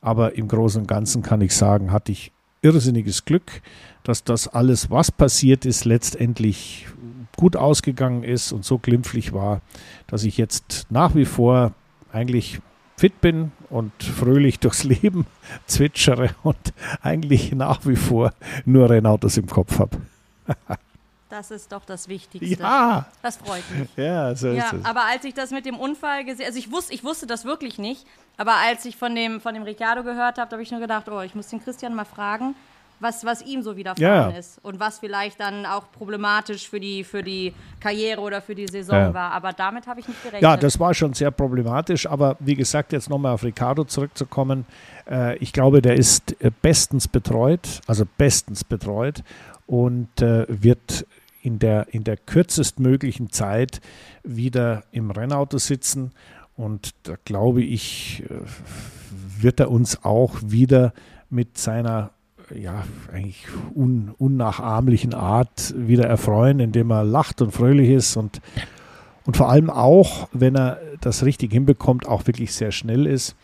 [0.00, 2.32] Aber im Großen und Ganzen kann ich sagen, hatte ich
[2.62, 3.62] irrsinniges Glück,
[4.02, 6.86] dass das alles, was passiert ist, letztendlich
[7.36, 9.60] gut ausgegangen ist und so glimpflich war,
[10.06, 11.72] dass ich jetzt nach wie vor
[12.12, 12.60] eigentlich
[12.96, 15.26] fit bin und fröhlich durchs Leben
[15.66, 18.32] zwitschere und eigentlich nach wie vor
[18.64, 19.98] nur Rennautos im Kopf habe.
[21.28, 22.62] Das ist doch das Wichtigste.
[22.62, 23.06] Ja.
[23.22, 23.88] Das freut mich.
[23.96, 24.84] Ja, so ja, ist es.
[24.84, 27.78] Aber als ich das mit dem Unfall gesehen also ich wusste, ich wusste das wirklich
[27.78, 31.08] nicht, aber als ich von dem, von dem Ricciardo gehört habe, habe ich nur gedacht,
[31.08, 32.54] oh, ich muss den Christian mal fragen,
[33.00, 34.38] was, was ihm so widerfahren ja.
[34.38, 38.66] ist und was vielleicht dann auch problematisch für die, für die Karriere oder für die
[38.66, 39.14] Saison ja.
[39.14, 39.32] war.
[39.32, 40.42] Aber damit habe ich nicht gerechnet.
[40.42, 42.06] Ja, das war schon sehr problematisch.
[42.06, 44.66] Aber wie gesagt, jetzt nochmal auf Ricardo zurückzukommen.
[45.08, 49.22] Äh, ich glaube, der ist äh, bestens betreut, also bestens betreut
[49.68, 51.06] und äh, wird
[51.42, 53.80] in der, in der kürzestmöglichen Zeit
[54.24, 56.10] wieder im Rennauto sitzen.
[56.56, 60.92] Und da glaube ich, äh, wird er uns auch wieder
[61.30, 62.10] mit seiner
[62.54, 68.40] ja, eigentlich un, unnachahmlichen Art wieder erfreuen, indem er lacht und fröhlich ist und,
[69.26, 73.36] und vor allem auch, wenn er das richtig hinbekommt, auch wirklich sehr schnell ist.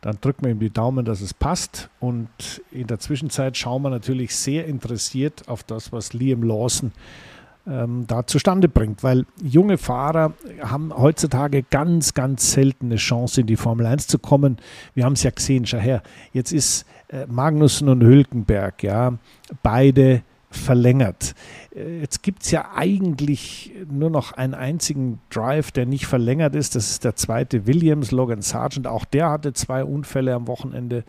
[0.00, 1.90] Dann drücken wir ihm die Daumen, dass es passt.
[2.00, 2.28] Und
[2.70, 6.92] in der Zwischenzeit schauen wir natürlich sehr interessiert auf das, was Liam Lawson
[7.68, 10.32] ähm, da zustande bringt, weil junge Fahrer
[10.62, 14.58] haben heutzutage ganz, ganz selten eine Chance, in die Formel 1 zu kommen.
[14.94, 19.14] Wir haben es ja gesehen, schau her, jetzt ist äh, Magnussen und Hülkenberg, ja,
[19.62, 21.34] beide verlängert.
[21.74, 26.74] Äh, jetzt gibt es ja eigentlich nur noch einen einzigen Drive, der nicht verlängert ist.
[26.74, 28.86] Das ist der zweite Williams, Logan Sargent.
[28.86, 31.04] Auch der hatte zwei Unfälle am Wochenende.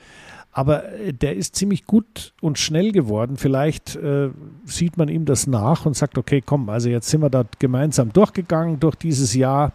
[0.52, 3.38] Aber äh, der ist ziemlich gut und schnell geworden.
[3.38, 4.30] Vielleicht äh,
[4.65, 8.12] sieht man ihm das nach und sagt, okay, komm, also jetzt sind wir da gemeinsam
[8.12, 9.73] durchgegangen durch dieses Jahr.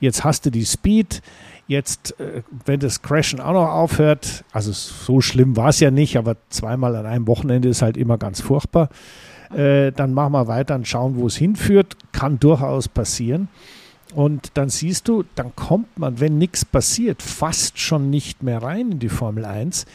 [0.00, 1.22] Jetzt hast du die Speed.
[1.68, 6.16] Jetzt, äh, wenn das Crashen auch noch aufhört, also so schlimm war es ja nicht,
[6.16, 8.88] aber zweimal an einem Wochenende ist halt immer ganz furchtbar.
[9.54, 11.96] Äh, dann machen wir weiter und schauen, wo es hinführt.
[12.12, 13.48] Kann durchaus passieren.
[14.14, 18.92] Und dann siehst du, dann kommt man, wenn nichts passiert, fast schon nicht mehr rein
[18.92, 19.86] in die Formel 1.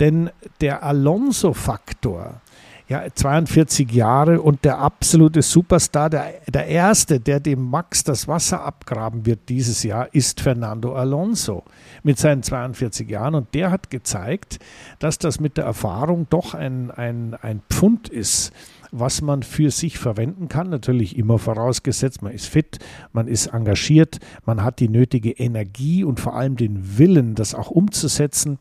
[0.00, 2.40] Denn der Alonso-Faktor,
[2.86, 8.62] ja, 42 Jahre und der absolute Superstar, der, der Erste, der dem Max das Wasser
[8.62, 11.62] abgraben wird dieses Jahr, ist Fernando Alonso
[12.02, 13.34] mit seinen 42 Jahren.
[13.34, 14.58] Und der hat gezeigt,
[14.98, 18.52] dass das mit der Erfahrung doch ein, ein, ein Pfund ist
[18.96, 20.70] was man für sich verwenden kann.
[20.70, 22.78] Natürlich immer vorausgesetzt, man ist fit,
[23.12, 27.70] man ist engagiert, man hat die nötige Energie und vor allem den Willen, das auch
[27.70, 28.58] umzusetzen.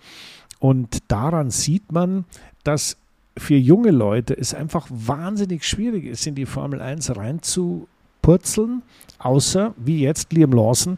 [0.58, 2.26] Und daran sieht man,
[2.64, 2.98] dass
[3.38, 8.84] für junge Leute es einfach wahnsinnig schwierig ist, in die Formel 1 reinzupurzeln,
[9.20, 10.98] außer wie jetzt Liam Lawson,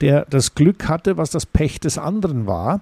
[0.00, 2.80] der das Glück hatte, was das Pech des anderen war.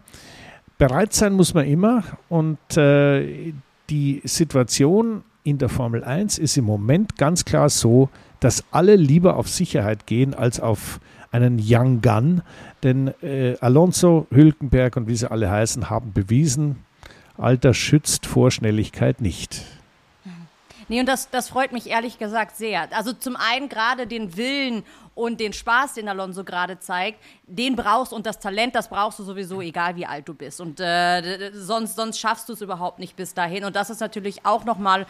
[0.79, 3.53] Bereit sein muss man immer und äh,
[3.91, 8.09] die Situation in der Formel 1 ist im Moment ganz klar so,
[8.41, 12.43] dass alle lieber auf Sicherheit gehen als auf einen Young Gun.
[12.83, 16.77] Denn äh, Alonso, Hülkenberg und wie sie alle heißen, haben bewiesen,
[17.37, 19.63] Alter schützt vor Schnelligkeit nicht.
[20.89, 22.95] Nee, und das, das freut mich ehrlich gesagt sehr.
[22.95, 28.13] Also zum einen gerade den Willen und den Spaß, den Alonso gerade zeigt, den brauchst
[28.13, 30.61] und das Talent, das brauchst du sowieso, egal wie alt du bist.
[30.61, 33.65] Und äh, sonst, sonst schaffst du es überhaupt nicht bis dahin.
[33.65, 35.07] Und das ist natürlich auch nochmal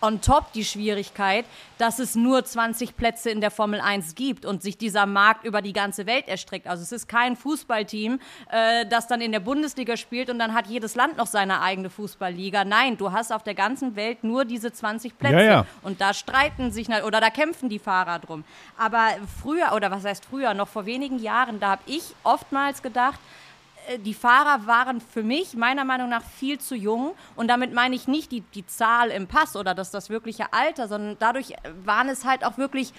[0.00, 1.44] on top die Schwierigkeit,
[1.78, 5.62] dass es nur 20 Plätze in der Formel 1 gibt und sich dieser Markt über
[5.62, 6.66] die ganze Welt erstreckt.
[6.66, 10.66] Also es ist kein Fußballteam, äh, das dann in der Bundesliga spielt und dann hat
[10.66, 12.64] jedes Land noch seine eigene Fußballliga.
[12.64, 15.36] Nein, du hast auf der ganzen Welt nur diese 20 Plätze.
[15.36, 15.66] Ja, ja.
[15.82, 18.44] Und da streiten sich oder da kämpfen die Fahrer drum.
[18.76, 19.08] Aber
[19.42, 23.20] früher, oder was heißt früher, noch vor wenigen Jahren, da habe ich oftmals gedacht,
[23.98, 27.12] die Fahrer waren für mich meiner Meinung nach viel zu jung.
[27.36, 30.88] Und damit meine ich nicht die, die Zahl im Pass oder das, das wirkliche Alter,
[30.88, 32.92] sondern dadurch waren es halt auch wirklich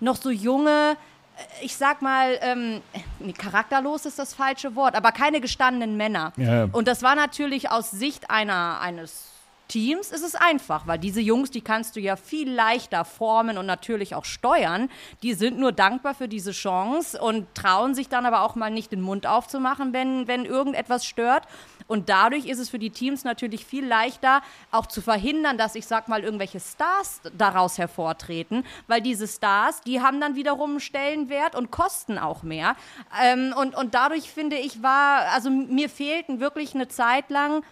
[0.00, 0.96] noch so junge,
[1.36, 2.82] äh, ich sag mal, ähm,
[3.20, 6.32] nee, charakterlos ist das falsche Wort, aber keine gestandenen Männer.
[6.36, 6.68] Ja.
[6.72, 9.30] Und das war natürlich aus Sicht einer, eines
[9.68, 13.66] Teams ist es einfach, weil diese Jungs, die kannst du ja viel leichter formen und
[13.66, 14.90] natürlich auch steuern.
[15.22, 18.92] Die sind nur dankbar für diese Chance und trauen sich dann aber auch mal nicht
[18.92, 21.44] den Mund aufzumachen, wenn, wenn irgendetwas stört.
[21.86, 25.86] Und dadurch ist es für die Teams natürlich viel leichter, auch zu verhindern, dass ich
[25.86, 31.54] sag mal irgendwelche Stars daraus hervortreten, weil diese Stars, die haben dann wiederum einen Stellenwert
[31.54, 32.76] und kosten auch mehr.
[33.22, 37.62] Ähm, und, und dadurch finde ich, war, also mir fehlten wirklich eine Zeit lang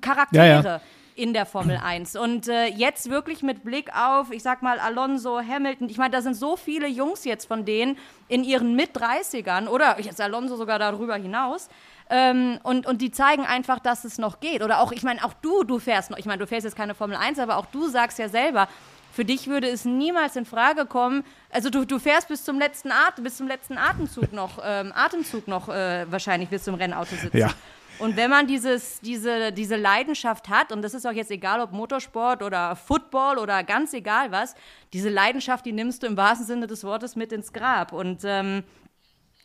[0.00, 0.46] Charaktere.
[0.46, 0.80] Ja, ja.
[1.14, 2.16] In der Formel 1.
[2.16, 6.20] Und äh, jetzt wirklich mit Blick auf, ich sag mal, Alonso, Hamilton, ich meine, da
[6.20, 7.96] sind so viele Jungs jetzt von denen
[8.28, 11.70] in ihren Mit-30ern oder jetzt Alonso sogar darüber hinaus,
[12.08, 14.62] ähm, und, und die zeigen einfach, dass es noch geht.
[14.62, 16.94] Oder auch, ich meine, auch du, du fährst noch, ich meine, du fährst jetzt keine
[16.94, 18.68] Formel 1, aber auch du sagst ja selber,
[19.12, 22.92] für dich würde es niemals in Frage kommen, also du, du fährst bis zum letzten
[22.92, 27.36] Atem, bis zum letzten Atemzug noch, ähm, Atemzug noch äh, wahrscheinlich bis zum Rennauto sitzen.
[27.36, 27.50] Ja.
[27.98, 31.72] Und wenn man dieses, diese, diese Leidenschaft hat, und das ist auch jetzt egal, ob
[31.72, 34.54] Motorsport oder Football oder ganz egal was,
[34.92, 37.92] diese Leidenschaft, die nimmst du im wahrsten Sinne des Wortes mit ins Grab.
[37.92, 38.64] Und ähm,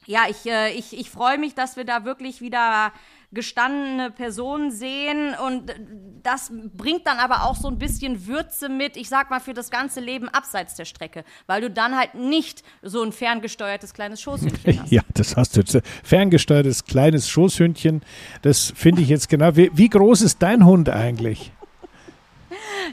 [0.05, 2.91] ja, ich, äh, ich, ich freue mich, dass wir da wirklich wieder
[3.33, 5.73] gestandene Personen sehen und
[6.21, 9.71] das bringt dann aber auch so ein bisschen Würze mit, ich sag mal, für das
[9.71, 14.81] ganze Leben abseits der Strecke, weil du dann halt nicht so ein ferngesteuertes kleines Schoßhündchen
[14.81, 14.91] hast.
[14.91, 15.81] Ja, das hast du.
[16.03, 18.01] Ferngesteuertes kleines Schoßhündchen,
[18.41, 19.55] das finde ich jetzt genau.
[19.55, 21.51] Wie, wie groß ist dein Hund eigentlich?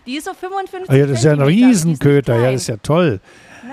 [0.06, 2.76] Die ist so 55 ah, ja, das ist ja ein Riesenköter, ja, das ist ja
[2.76, 3.20] toll.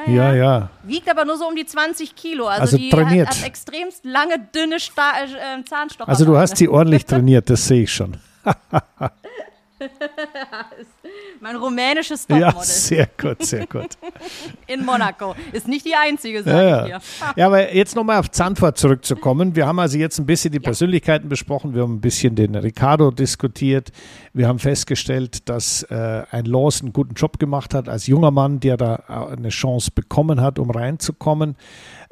[0.07, 0.69] Naja, ja, ja.
[0.83, 2.47] Wiegt aber nur so um die 20 Kilo.
[2.47, 3.29] Also, also die trainiert.
[3.29, 6.09] Hat, hat extremst lange, dünne Sta äh, Zahnstocher.
[6.09, 8.17] Also du hast sie ordentlich trainiert, das sehe ich schon.
[11.39, 12.53] mein rumänisches Topmodel.
[12.53, 13.89] Ja, sehr gut, sehr gut.
[14.67, 15.35] In Monaco.
[15.51, 17.01] Ist nicht die einzige, sage ja, ich dir.
[17.35, 19.55] Ja, aber jetzt nochmal auf Zandvoort zurückzukommen.
[19.55, 21.73] Wir haben also jetzt ein bisschen die Persönlichkeiten besprochen.
[21.73, 23.91] Wir haben ein bisschen den Ricardo diskutiert.
[24.33, 28.59] Wir haben festgestellt, dass äh, ein Laws einen guten Job gemacht hat als junger Mann,
[28.59, 28.95] der da
[29.37, 31.55] eine Chance bekommen hat, um reinzukommen.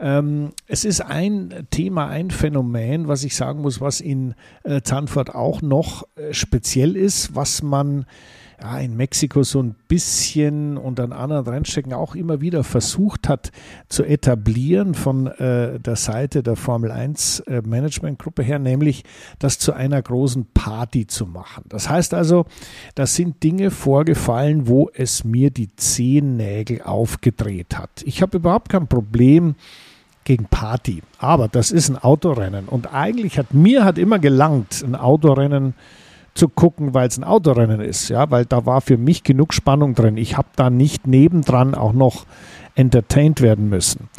[0.04, 4.36] Ähm, es ist ein Thema, ein Phänomen, was ich sagen muss, was in
[4.66, 8.06] äh, Zandvoort auch noch äh, speziell ist, was man
[8.62, 13.52] ja, in Mexiko so ein bisschen und an anderen Rennstrecken auch immer wieder versucht hat
[13.88, 19.06] zu etablieren von äh, der Seite der Formel 1 äh, Managementgruppe her, nämlich
[19.40, 21.64] das zu einer großen Party zu machen.
[21.70, 22.46] Das heißt also,
[22.96, 28.04] da sind Dinge vorgefallen, wo es mir die Zehennägel aufgedreht hat.
[28.06, 29.56] Ich habe überhaupt kein Problem,
[30.24, 31.02] gegen Party.
[31.18, 32.66] Aber das ist ein Autorennen.
[32.68, 35.74] Und eigentlich hat mir hat immer gelangt, ein Autorennen
[36.34, 39.94] zu gucken, weil es ein Autorennen ist, ja, weil da war für mich genug Spannung
[39.94, 40.18] drin.
[40.18, 42.26] Ich habe da nicht nebendran auch noch
[42.76, 44.10] entertained werden müssen.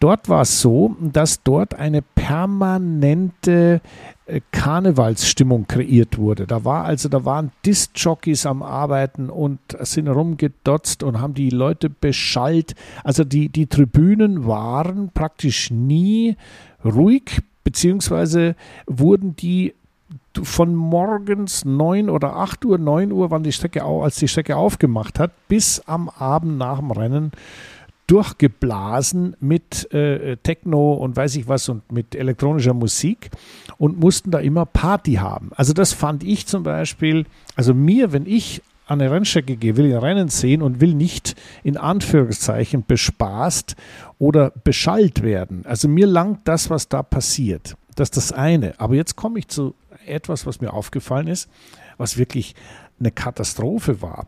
[0.00, 3.82] Dort war es so, dass dort eine permanente
[4.52, 6.46] Karnevalsstimmung kreiert wurde.
[6.46, 11.88] Da war also, da waren Disc-Jockeys am Arbeiten und sind rumgedotzt und haben die Leute
[11.88, 12.74] beschallt.
[13.04, 16.36] Also die, die Tribünen waren praktisch nie
[16.84, 18.54] ruhig, beziehungsweise
[18.86, 19.74] wurden die
[20.42, 25.18] von morgens 9 oder 8 Uhr, 9 Uhr, wann die Strecke, als die Strecke aufgemacht
[25.18, 27.32] hat, bis am Abend nach dem Rennen
[28.08, 33.30] durchgeblasen mit äh, Techno und weiß ich was und mit elektronischer Musik
[33.76, 35.50] und mussten da immer Party haben.
[35.54, 39.86] Also das fand ich zum Beispiel, also mir, wenn ich an eine Rennstrecke gehe, will
[39.86, 43.76] ich ein Rennen sehen und will nicht in Anführungszeichen bespaßt
[44.18, 45.64] oder beschallt werden.
[45.66, 47.76] Also mir langt das, was da passiert.
[47.94, 48.80] Das ist das eine.
[48.80, 49.74] Aber jetzt komme ich zu
[50.06, 51.50] etwas, was mir aufgefallen ist,
[51.98, 52.54] was wirklich
[53.00, 54.26] eine Katastrophe war.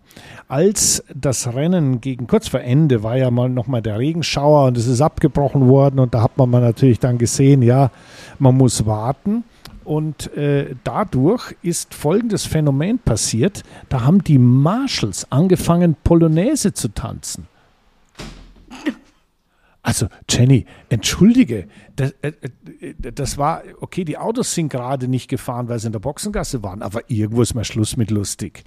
[0.49, 4.87] Als das Rennen gegen kurz vor Ende war ja mal nochmal der Regenschauer und es
[4.87, 7.91] ist abgebrochen worden und da hat man natürlich dann gesehen, ja,
[8.39, 9.45] man muss warten.
[9.85, 13.65] Und äh, dadurch ist folgendes Phänomen passiert.
[13.89, 17.49] Da haben die Marshals angefangen, Polonaise zu tanzen.
[19.83, 21.67] Also, Jenny, entschuldige,
[21.97, 22.35] das, äh,
[22.81, 26.63] äh, das, war, okay, die Autos sind gerade nicht gefahren, weil sie in der Boxengasse
[26.63, 28.63] waren, aber irgendwo ist mal Schluss mit lustig.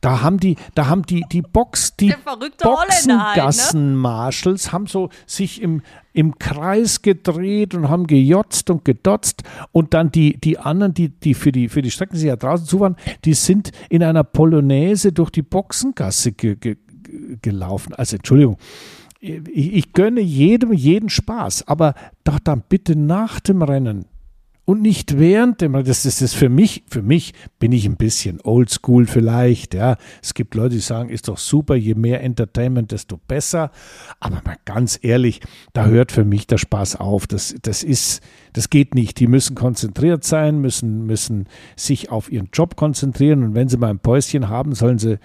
[0.00, 2.14] Da haben die, da haben die, die Box, die
[2.62, 4.72] Boxengassen-Marshals halt, ne?
[4.72, 10.38] haben so sich im, im Kreis gedreht und haben gejotzt und gedotzt und dann die,
[10.38, 12.94] die anderen, die, die für die, für die Strecken, die ja draußen zu waren,
[13.24, 16.76] die sind in einer Polonaise durch die Boxengasse ge, ge,
[17.42, 17.94] gelaufen.
[17.94, 18.58] Also, Entschuldigung
[19.22, 24.06] ich, ich gönne jedem jeden Spaß, aber doch dann bitte nach dem Rennen
[24.64, 25.86] und nicht während dem Rennen.
[25.86, 29.96] Das ist das für mich, für mich bin ich ein bisschen oldschool vielleicht, ja.
[30.20, 33.70] Es gibt Leute, die sagen, ist doch super, je mehr Entertainment, desto besser.
[34.18, 35.40] Aber mal ganz ehrlich,
[35.72, 37.28] da hört für mich der Spaß auf.
[37.28, 38.22] Das, das ist,
[38.54, 39.20] das geht nicht.
[39.20, 43.90] Die müssen konzentriert sein, müssen, müssen sich auf ihren Job konzentrieren und wenn sie mal
[43.90, 45.18] ein Päuschen haben, sollen sie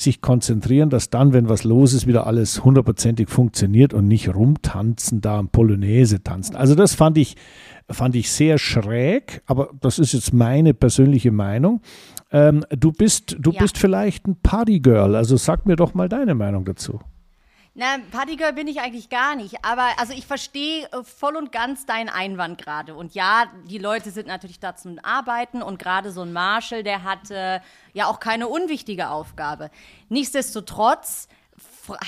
[0.00, 5.20] sich konzentrieren, dass dann, wenn was los ist, wieder alles hundertprozentig funktioniert und nicht rumtanzen,
[5.20, 6.56] da am Polonaise tanzen.
[6.56, 7.36] Also das fand ich,
[7.90, 11.80] fand ich sehr schräg, aber das ist jetzt meine persönliche Meinung.
[12.30, 13.60] Ähm, du bist, du ja.
[13.60, 17.00] bist vielleicht ein Partygirl, also sag mir doch mal deine Meinung dazu.
[17.80, 19.64] Na, Partygirl bin ich eigentlich gar nicht.
[19.64, 22.96] Aber also ich verstehe äh, voll und ganz deinen Einwand gerade.
[22.96, 27.04] Und ja, die Leute sind natürlich da zum Arbeiten und gerade so ein Marshall, der
[27.04, 27.60] hatte äh,
[27.92, 29.70] ja auch keine unwichtige Aufgabe.
[30.08, 31.28] Nichtsdestotrotz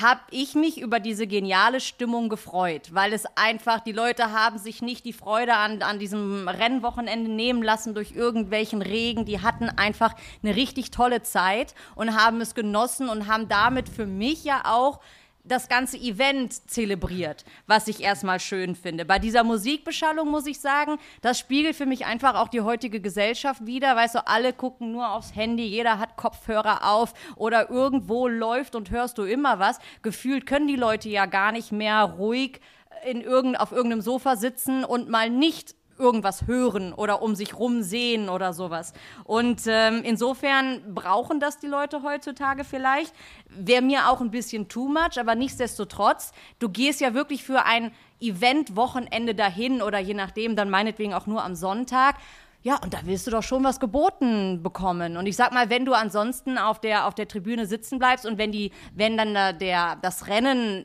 [0.02, 4.83] habe ich mich über diese geniale Stimmung gefreut, weil es einfach, die Leute haben sich
[4.83, 9.24] nicht die Freude an, an diesem Rennwochenende nehmen lassen durch irgendwelchen Regen.
[9.24, 14.06] Die hatten einfach eine richtig tolle Zeit und haben es genossen und haben damit für
[14.06, 14.98] mich ja auch
[15.44, 19.05] das ganze Event zelebriert, was ich erstmal schön finde.
[19.05, 23.66] Bei dieser Musikbeschallung muss ich sagen, das spiegelt für mich einfach auch die heutige Gesellschaft
[23.66, 23.96] wieder.
[23.96, 28.90] Weißt du, alle gucken nur aufs Handy, jeder hat Kopfhörer auf oder irgendwo läuft und
[28.90, 29.79] hörst du immer was.
[30.03, 32.61] Gefühlt können die Leute ja gar nicht mehr ruhig
[33.05, 37.82] in irgend, auf irgendeinem Sofa sitzen und mal nicht irgendwas hören oder um sich rum
[37.82, 38.92] sehen oder sowas.
[39.24, 43.14] Und ähm, insofern brauchen das die Leute heutzutage vielleicht.
[43.48, 47.92] Wäre mir auch ein bisschen too much, aber nichtsdestotrotz, du gehst ja wirklich für ein
[48.20, 52.16] Event-Wochenende dahin oder je nachdem, dann meinetwegen auch nur am Sonntag.
[52.62, 55.16] Ja, und da willst du doch schon was geboten bekommen.
[55.16, 58.36] Und ich sag mal, wenn du ansonsten auf der, auf der Tribüne sitzen bleibst und
[58.36, 60.84] wenn die, wenn dann der, das Rennen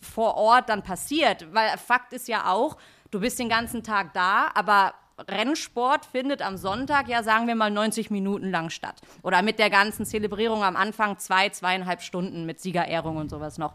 [0.00, 2.76] vor Ort dann passiert, weil Fakt ist ja auch,
[3.10, 4.94] du bist den ganzen Tag da, aber
[5.28, 9.00] Rennsport findet am Sonntag ja, sagen wir mal, 90 Minuten lang statt.
[9.22, 13.74] Oder mit der ganzen Zelebrierung am Anfang zwei, zweieinhalb Stunden mit Siegerehrung und sowas noch.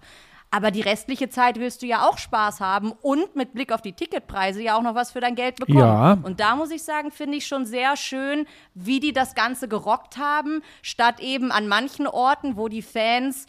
[0.51, 3.93] Aber die restliche Zeit willst du ja auch Spaß haben und mit Blick auf die
[3.93, 5.79] Ticketpreise ja auch noch was für dein Geld bekommen.
[5.79, 6.17] Ja.
[6.23, 10.17] Und da muss ich sagen, finde ich schon sehr schön, wie die das Ganze gerockt
[10.17, 13.47] haben, statt eben an manchen Orten, wo die Fans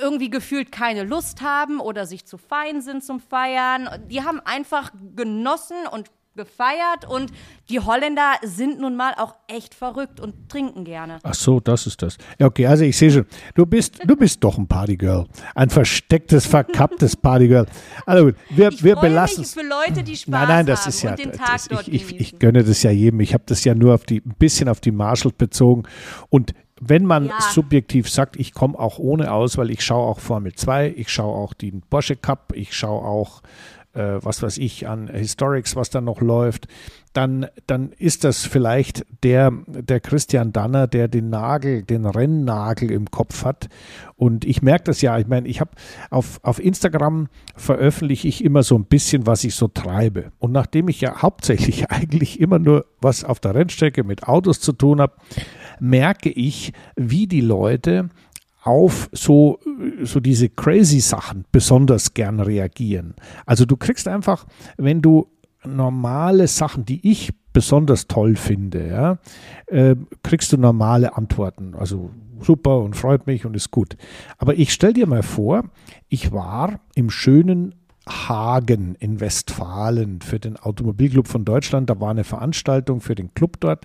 [0.00, 3.88] irgendwie gefühlt keine Lust haben oder sich zu fein sind zum Feiern.
[4.08, 7.30] Die haben einfach genossen und gefeiert und
[7.68, 11.18] die Holländer sind nun mal auch echt verrückt und trinken gerne.
[11.22, 12.16] Ach so, das ist das.
[12.38, 15.26] Ja, okay, also ich sehe schon, du bist, du bist doch ein Partygirl.
[15.54, 17.66] Ein verstecktes, verkapptes Partygirl.
[18.06, 21.02] Also gut, wir, ich wir belassen mich für Leute, die Spaß Nein, nein, das ist
[21.02, 23.20] ja, und den Tag das, ich, ich, ich gönne das ja jedem.
[23.20, 25.82] Ich habe das ja nur auf die, ein bisschen auf die Marshall bezogen.
[26.30, 27.40] Und wenn man Ja.
[27.40, 31.34] subjektiv sagt, ich komme auch ohne aus, weil ich schaue auch Formel 2, ich schaue
[31.34, 33.42] auch den Porsche Cup, ich schaue auch,
[33.94, 36.68] äh, was weiß ich, an Historics, was da noch läuft,
[37.14, 43.10] dann, dann ist das vielleicht der, der Christian Danner, der den Nagel, den Rennnagel im
[43.10, 43.68] Kopf hat.
[44.14, 45.70] Und ich merke das ja, ich meine, ich habe
[46.10, 50.30] auf, auf Instagram veröffentliche ich immer so ein bisschen, was ich so treibe.
[50.38, 54.72] Und nachdem ich ja hauptsächlich eigentlich immer nur was auf der Rennstrecke mit Autos zu
[54.72, 55.14] tun habe,
[55.80, 58.10] merke ich, wie die Leute
[58.62, 59.60] auf so,
[60.02, 63.14] so diese crazy Sachen besonders gern reagieren.
[63.46, 65.28] Also du kriegst einfach, wenn du
[65.64, 69.18] normale Sachen, die ich besonders toll finde, ja,
[69.66, 71.74] äh, kriegst du normale Antworten.
[71.74, 72.10] Also
[72.40, 73.96] super und freut mich und ist gut.
[74.38, 75.64] Aber ich stell dir mal vor,
[76.08, 77.74] ich war im schönen
[78.08, 81.90] Hagen in Westfalen für den Automobilclub von Deutschland.
[81.90, 83.84] Da war eine Veranstaltung für den Club dort.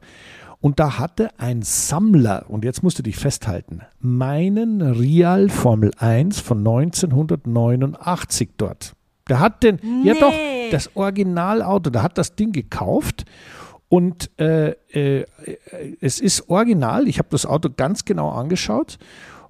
[0.64, 6.40] Und da hatte ein Sammler, und jetzt musst du dich festhalten, meinen Real Formel 1
[6.40, 8.94] von 1989 dort.
[9.28, 10.70] Der hat den, ja doch, Nee.
[10.72, 13.26] das Originalauto, der hat das Ding gekauft
[13.90, 15.26] und äh, äh,
[16.00, 17.10] es ist original.
[17.10, 18.98] Ich habe das Auto ganz genau angeschaut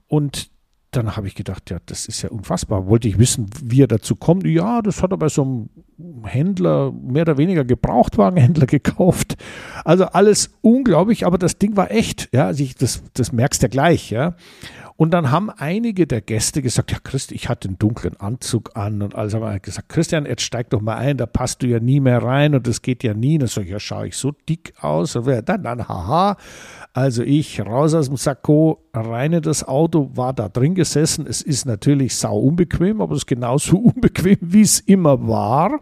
[0.08, 0.50] und
[0.96, 2.88] dann habe ich gedacht, ja, das ist ja unfassbar.
[2.88, 4.46] Wollte ich wissen, wie er dazu kommt.
[4.46, 9.36] Ja, das hat er bei so einem Händler, mehr oder weniger Gebrauchtwagenhändler gekauft.
[9.84, 12.30] Also alles unglaublich, aber das Ding war echt.
[12.34, 14.36] Ja, das, das merkst du ja gleich, ja.
[14.96, 19.02] Und dann haben einige der Gäste gesagt, ja Christ, ich hatte einen dunklen Anzug an
[19.02, 22.00] und alles haben gesagt, Christian, jetzt steig doch mal ein, da passt du ja nie
[22.00, 23.36] mehr rein und das geht ja nie.
[23.36, 25.16] Und dann sag ich, ja, schaue ich so dick aus?
[25.16, 26.38] Und dann, dann, haha.
[26.94, 31.26] Also ich raus aus dem Sakko, rein in das Auto, war da drin gesessen.
[31.28, 35.80] Es ist natürlich sau unbequem, aber es ist genauso unbequem, wie es immer war.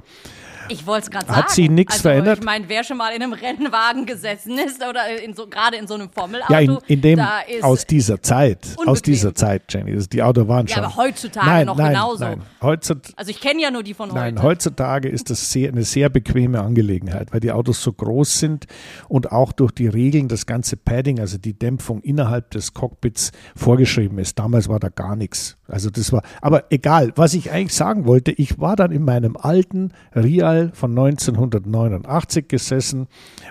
[0.71, 1.37] Ich wollte es gerade sagen.
[1.37, 2.39] Hat sich nichts also, verändert?
[2.39, 5.87] Ich meine, wer schon mal in einem Rennwagen gesessen ist oder in so, gerade in
[5.87, 9.01] so einem Formelauto, Ja, in, in dem, da ist aus dieser Zeit, aus unbequem.
[9.03, 10.83] dieser Zeit, Jenny, die Autos waren Ja, schon.
[10.85, 12.23] aber heutzutage nein, noch nein, genauso.
[12.23, 14.43] Nein, heutzutage, Also ich kenne ja nur die von Nein, heute.
[14.43, 18.67] heutzutage ist das sehr, eine sehr bequeme Angelegenheit, weil die Autos so groß sind
[19.07, 24.17] und auch durch die Regeln das ganze Padding, also die Dämpfung innerhalb des Cockpits vorgeschrieben
[24.19, 24.39] ist.
[24.39, 25.57] Damals war da gar nichts.
[25.67, 29.37] Also das war, aber egal, was ich eigentlich sagen wollte, ich war dann in meinem
[29.37, 33.07] alten Real von 1989 gesessen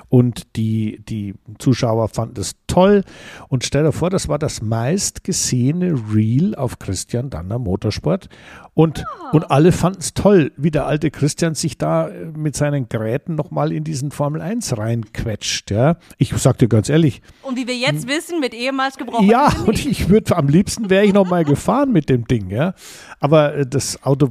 [0.09, 3.05] und die, die Zuschauer fanden das toll
[3.49, 8.29] und stell dir vor, das war das meistgesehene Reel auf Christian Danner Motorsport
[8.75, 12.89] und, und alle fanden es toll, wie der alte Christian sich da äh, mit seinen
[12.89, 15.71] Geräten nochmal in diesen Formel 1 reinquetscht.
[15.71, 15.97] Ja.
[16.19, 19.85] Ich sag dir ganz ehrlich, Und wie wir jetzt wissen, mit ehemals gebrochenem ja, und
[19.85, 22.75] ich würde am liebsten wäre ich noch mal gefahren mit dem Ding, ja.
[23.19, 24.31] Aber äh, das Auto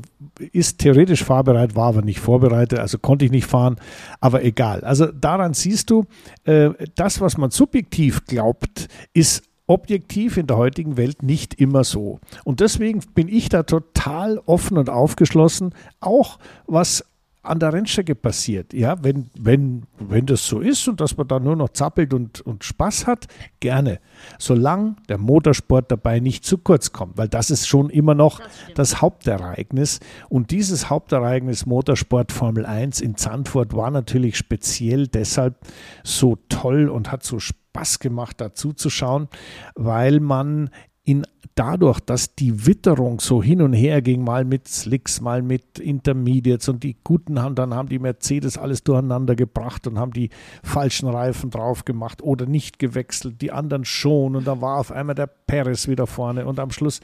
[0.51, 3.77] ist theoretisch fahrbereit, war aber nicht vorbereitet, also konnte ich nicht fahren.
[4.19, 4.81] Aber egal.
[4.81, 6.05] Also daran siehst du,
[6.45, 12.19] äh, das, was man subjektiv glaubt, ist objektiv in der heutigen Welt nicht immer so.
[12.43, 17.05] Und deswegen bin ich da total offen und aufgeschlossen, auch was
[17.41, 18.73] an der Rennstrecke passiert.
[18.73, 22.41] Ja, wenn, wenn, wenn das so ist und dass man da nur noch zappelt und,
[22.41, 23.27] und Spaß hat,
[23.61, 23.99] gerne.
[24.37, 28.41] Solange der Motorsport dabei nicht zu kurz kommt, weil das ist schon immer noch
[28.75, 29.99] das, Hauptereignis.
[30.27, 35.55] Und dieses Hauptereignis Motorsport Formel 1 in Zandvoort war natürlich speziell deshalb
[36.03, 39.29] so toll und hat so Spaß gemacht, dazu zu schauen,
[39.75, 40.69] weil man
[41.05, 41.25] in
[41.59, 46.69] dadurch, dass die Witterung so hin und her ging, mal mit Slicks, mal mit Intermediates
[46.69, 50.29] und die Guten haben, dann haben die Mercedes alles durcheinander gebracht und haben die
[50.63, 55.15] falschen Reifen drauf gemacht oder nicht gewechselt, die anderen schon und dann war auf einmal
[55.15, 57.01] der Perez wieder vorne und am Schluss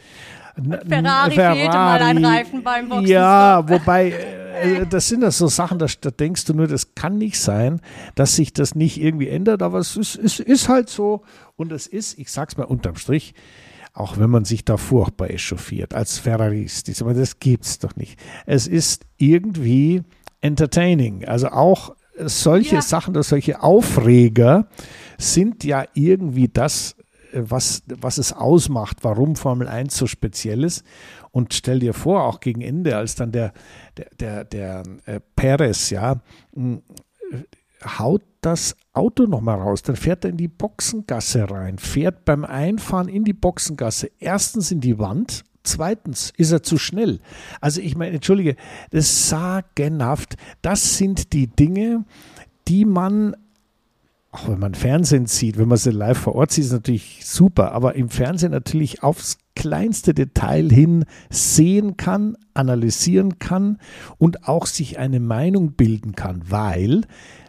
[0.55, 3.09] n- Ferrari fehlte mal ein Reifen beim Boxenstopp.
[3.11, 4.11] Ja, wobei,
[4.61, 7.81] äh, das sind das so Sachen, da, da denkst du nur, das kann nicht sein,
[8.15, 11.23] dass sich das nicht irgendwie ändert, aber es ist, es ist halt so
[11.57, 13.33] und es ist, ich sag's mal unterm Strich,
[13.95, 18.19] auch wenn man sich da furchtbar echauffiert als Ferrarist, aber das gibt's doch nicht.
[18.45, 20.03] Es ist irgendwie
[20.41, 22.81] entertaining, also auch solche Ja.
[22.81, 24.67] Sachen, dass solche Aufreger
[25.17, 26.95] sind ja irgendwie das,
[27.31, 30.83] äh, was, was es ausmacht, warum Formel 1 so speziell ist.
[31.31, 33.53] Und stell dir vor, auch gegen Ende, als dann der,
[33.97, 36.21] der, der, der äh, Perez, ja,
[37.85, 43.07] haut das Auto nochmal raus, dann fährt er in die Boxengasse rein, fährt beim Einfahren
[43.07, 47.19] in die Boxengasse erstens in die Wand, zweitens ist er zu schnell.
[47.61, 48.55] Also ich meine, entschuldige,
[48.91, 50.35] das ist sagenhaft.
[50.61, 52.05] Das sind die Dinge,
[52.67, 53.35] die man
[54.35, 57.71] auch wenn man Fernsehen sieht, wenn man sie live vor Ort sieht, ist natürlich super,
[57.71, 63.77] aber im Fernsehen natürlich aufs kleinste Detail hin sehen kann, analysieren kann
[64.17, 67.03] und auch sich eine Meinung bilden kann, weil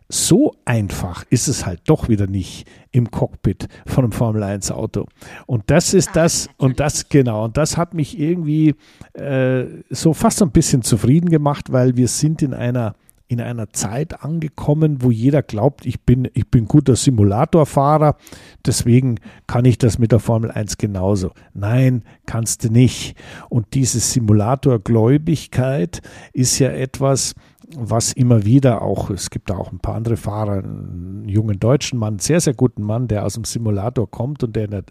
[0.09, 5.07] so einfach ist es halt doch wieder nicht im Cockpit von einem Formel 1 Auto.
[5.47, 8.75] Und das ist das, und das, genau, und das hat mich irgendwie
[9.15, 12.95] äh, so fast ein bisschen zufrieden gemacht, weil wir sind in einer
[13.29, 18.17] in einer Zeit angekommen, wo jeder glaubt, ich bin, ich bin guter Simulatorfahrer,
[18.65, 21.33] deswegen kann ich das mit der Formel 1 genauso.
[21.53, 23.17] Nein, kannst du nicht.
[23.49, 26.03] Und diese Simulatorgläubigkeit
[26.33, 27.35] ist ja etwas,
[27.75, 31.99] was immer wieder auch, es gibt da auch ein paar andere Fahrer, einen jungen deutschen
[31.99, 34.85] Mann, einen sehr, sehr guten Mann, der aus dem Simulator kommt und der in der,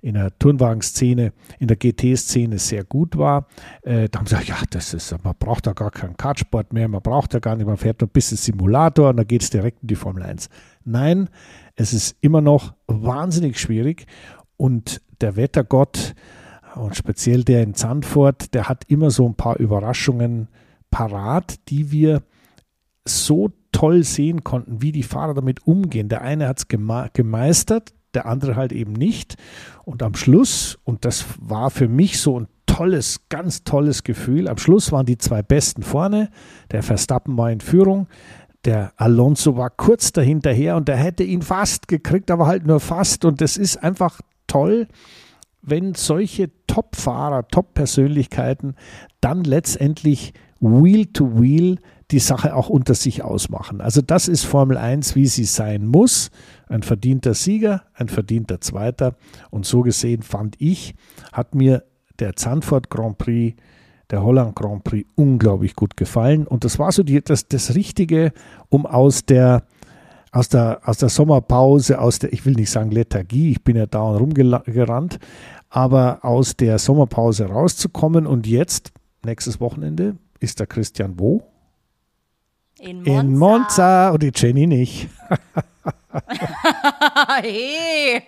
[0.00, 3.46] in der Turnwagenszene, in der GT-Szene sehr gut war.
[3.82, 6.88] Äh, da haben sie gesagt, ja, das ist, man braucht da gar keinen Kartsport mehr,
[6.88, 9.50] man braucht da gar nicht, man fährt nur ein bisschen Simulator und dann geht es
[9.50, 10.48] direkt in die Formel 1.
[10.84, 11.28] Nein,
[11.76, 14.06] es ist immer noch wahnsinnig schwierig
[14.56, 16.14] und der Wettergott
[16.74, 20.48] und speziell der in Zandvoort, der hat immer so ein paar Überraschungen
[20.94, 22.22] parat, die wir
[23.04, 26.08] so toll sehen konnten, wie die Fahrer damit umgehen.
[26.08, 29.34] Der eine hat es gemeistert, der andere halt eben nicht.
[29.84, 34.58] Und am Schluss, und das war für mich so ein tolles, ganz tolles Gefühl, am
[34.58, 36.30] Schluss waren die zwei Besten vorne.
[36.70, 38.06] Der Verstappen war in Führung.
[38.64, 43.24] Der Alonso war kurz dahinterher und der hätte ihn fast gekriegt, aber halt nur fast.
[43.24, 44.86] Und das ist einfach toll,
[45.60, 48.76] wenn solche Top-Fahrer, Top-Persönlichkeiten
[49.20, 50.34] dann letztendlich
[50.64, 51.78] Wheel to Wheel
[52.10, 53.80] die Sache auch unter sich ausmachen.
[53.80, 56.30] Also das ist Formel 1, wie sie sein muss.
[56.68, 59.16] Ein verdienter Sieger, ein verdienter Zweiter.
[59.50, 60.94] Und so gesehen fand ich,
[61.32, 61.84] hat mir
[62.18, 63.60] der Zandvoort Grand Prix,
[64.10, 66.46] der Holland Grand Prix unglaublich gut gefallen.
[66.46, 68.32] Und das war so die, das, das Richtige,
[68.68, 69.64] um aus der,
[70.30, 73.86] aus der, aus der Sommerpause, aus der, ich will nicht sagen Lethargie, ich bin ja
[73.86, 75.18] da und rumgerannt,
[75.70, 78.92] aber aus der Sommerpause rauszukommen und jetzt,
[79.24, 81.42] nächstes Wochenende, ist der Christian wo?
[82.78, 83.20] In Monza.
[83.20, 85.08] In Monza und die Jenny nicht.
[87.42, 88.22] hey.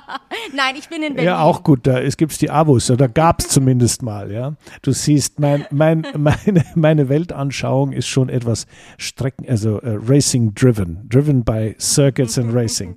[0.54, 1.26] Nein, ich bin in Berlin.
[1.26, 1.86] Ja, auch gut.
[1.86, 4.30] Da gibt es die Abos, oder gab es zumindest mal.
[4.30, 8.66] Ja, Du siehst, mein, mein, meine, meine Weltanschauung ist schon etwas
[8.98, 12.96] Strecken, also uh, Racing-driven, driven by Circuits and Racing.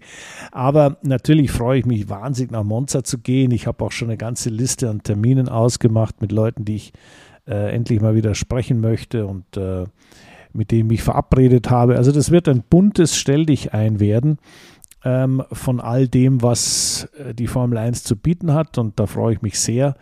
[0.52, 3.52] Aber natürlich freue ich mich wahnsinnig, nach Monza zu gehen.
[3.52, 6.94] Ich habe auch schon eine ganze Liste an Terminen ausgemacht mit Leuten, die ich
[7.48, 9.86] äh, endlich mal wieder sprechen möchte und äh,
[10.54, 11.98] mit dem ich verabredet habe.
[11.98, 14.38] Also das wird ein buntes Stell dich ein werden
[15.04, 19.34] ähm, von all dem, was äh, die Formel 1 zu bieten hat und da freue
[19.34, 19.96] ich mich sehr.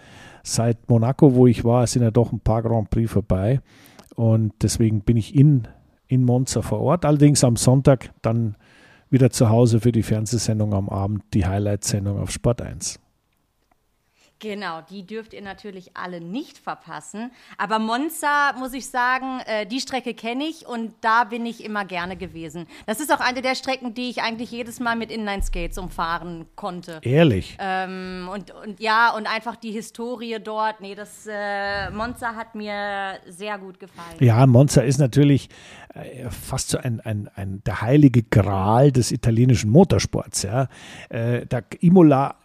[0.43, 3.61] Seit Monaco, wo ich war, sind ja doch ein paar Grand Prix vorbei
[4.15, 5.67] und deswegen bin ich in,
[6.07, 7.05] in Monza vor Ort.
[7.05, 8.55] Allerdings am Sonntag dann
[9.09, 13.02] wieder zu Hause für die Fernsehsendung am Abend, die Highlight-Sendung auf Sport 1.
[14.43, 17.31] Genau, die dürft ihr natürlich alle nicht verpassen.
[17.57, 21.85] Aber Monza, muss ich sagen, äh, die Strecke kenne ich und da bin ich immer
[21.85, 22.67] gerne gewesen.
[22.85, 26.99] Das ist auch eine der Strecken, die ich eigentlich jedes Mal mit Inline-Skates umfahren konnte.
[27.03, 27.55] Ehrlich?
[27.57, 30.81] Ähm, und, und ja, und einfach die Historie dort.
[30.81, 34.17] Nee, das äh, Monza hat mir sehr gut gefallen.
[34.19, 35.47] Ja, Monza ist natürlich
[35.93, 40.43] äh, fast so ein, ein, ein, der heilige Gral des italienischen Motorsports.
[40.43, 40.67] Ja.
[41.07, 42.35] Äh, da Imola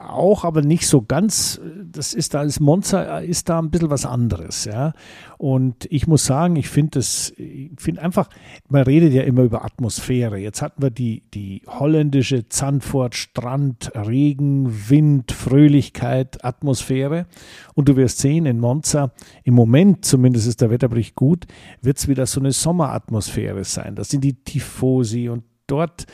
[0.00, 1.60] auch, aber nicht so ganz.
[1.84, 4.92] Das ist da, das Monza ist da ein bisschen was anderes, ja.
[5.36, 8.28] Und ich muss sagen, ich finde das, ich finde einfach,
[8.68, 10.38] man redet ja immer über Atmosphäre.
[10.38, 17.26] Jetzt hatten wir die, die holländische Zandvoort, Strand, Regen, Wind, Fröhlichkeit, Atmosphäre.
[17.74, 19.12] Und du wirst sehen, in Monza,
[19.44, 21.46] im Moment zumindest ist der Wetterbericht gut,
[21.82, 23.94] wird es wieder so eine Sommeratmosphäre sein.
[23.94, 26.06] Das sind die Tifosi und dort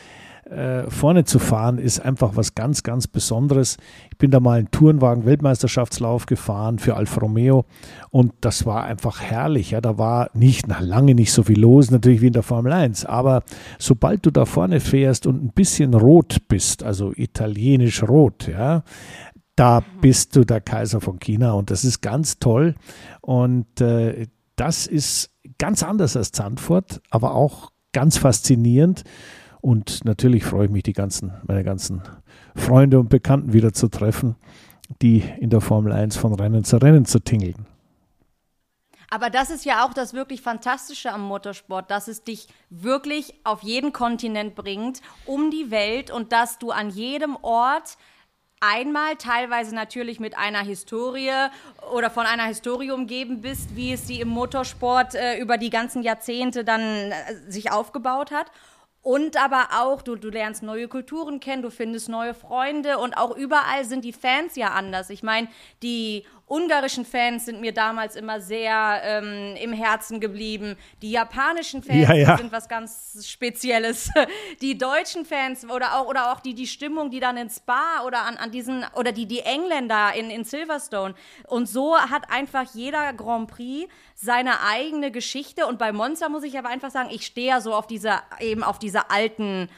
[0.50, 3.76] äh, vorne zu fahren, ist einfach was ganz, ganz Besonderes.
[4.10, 7.64] Ich bin da mal einen Tourenwagen-Weltmeisterschaftslauf gefahren für Alfa Romeo
[8.10, 9.70] und das war einfach herrlich.
[9.70, 12.72] Ja, da war nicht, na, lange nicht so viel los, natürlich wie in der Formel
[12.72, 13.42] 1, aber
[13.78, 18.82] sobald du da vorne fährst und ein bisschen rot bist, also italienisch rot, ja,
[19.56, 22.74] da bist du der Kaiser von China und das ist ganz toll
[23.20, 24.26] und äh,
[24.56, 29.04] das ist ganz anders als Zandvoort, aber auch ganz faszinierend.
[29.64, 32.02] Und natürlich freue ich mich, die ganzen, meine ganzen
[32.54, 34.36] Freunde und Bekannten wieder zu treffen,
[35.00, 37.64] die in der Formel 1 von Rennen zu Rennen zu tingeln.
[39.08, 43.62] Aber das ist ja auch das wirklich Fantastische am Motorsport, dass es dich wirklich auf
[43.62, 47.96] jeden Kontinent bringt, um die Welt und dass du an jedem Ort
[48.60, 51.32] einmal teilweise natürlich mit einer Historie
[51.90, 56.02] oder von einer Historie umgeben bist, wie es sie im Motorsport äh, über die ganzen
[56.02, 57.12] Jahrzehnte dann äh,
[57.48, 58.50] sich aufgebaut hat.
[59.04, 63.36] Und aber auch, du, du lernst neue Kulturen kennen, du findest neue Freunde und auch
[63.36, 65.10] überall sind die Fans ja anders.
[65.10, 65.48] Ich meine,
[65.82, 70.76] die ungarischen Fans sind mir damals immer sehr ähm, im Herzen geblieben.
[71.02, 72.36] Die japanischen Fans Ja, ja.
[72.36, 74.10] sind was ganz Spezielles.
[74.60, 78.22] Die deutschen Fans oder auch, oder auch die, die Stimmung, die dann in Spa oder
[78.22, 81.14] an, an diesen, oder die, die Engländer in, in Silverstone.
[81.46, 85.66] Und so hat einfach jeder Grand Prix seine eigene Geschichte.
[85.66, 88.62] Und bei Monza muss ich aber einfach sagen, ich stehe ja so auf dieser, eben
[88.62, 89.68] auf dieser alten,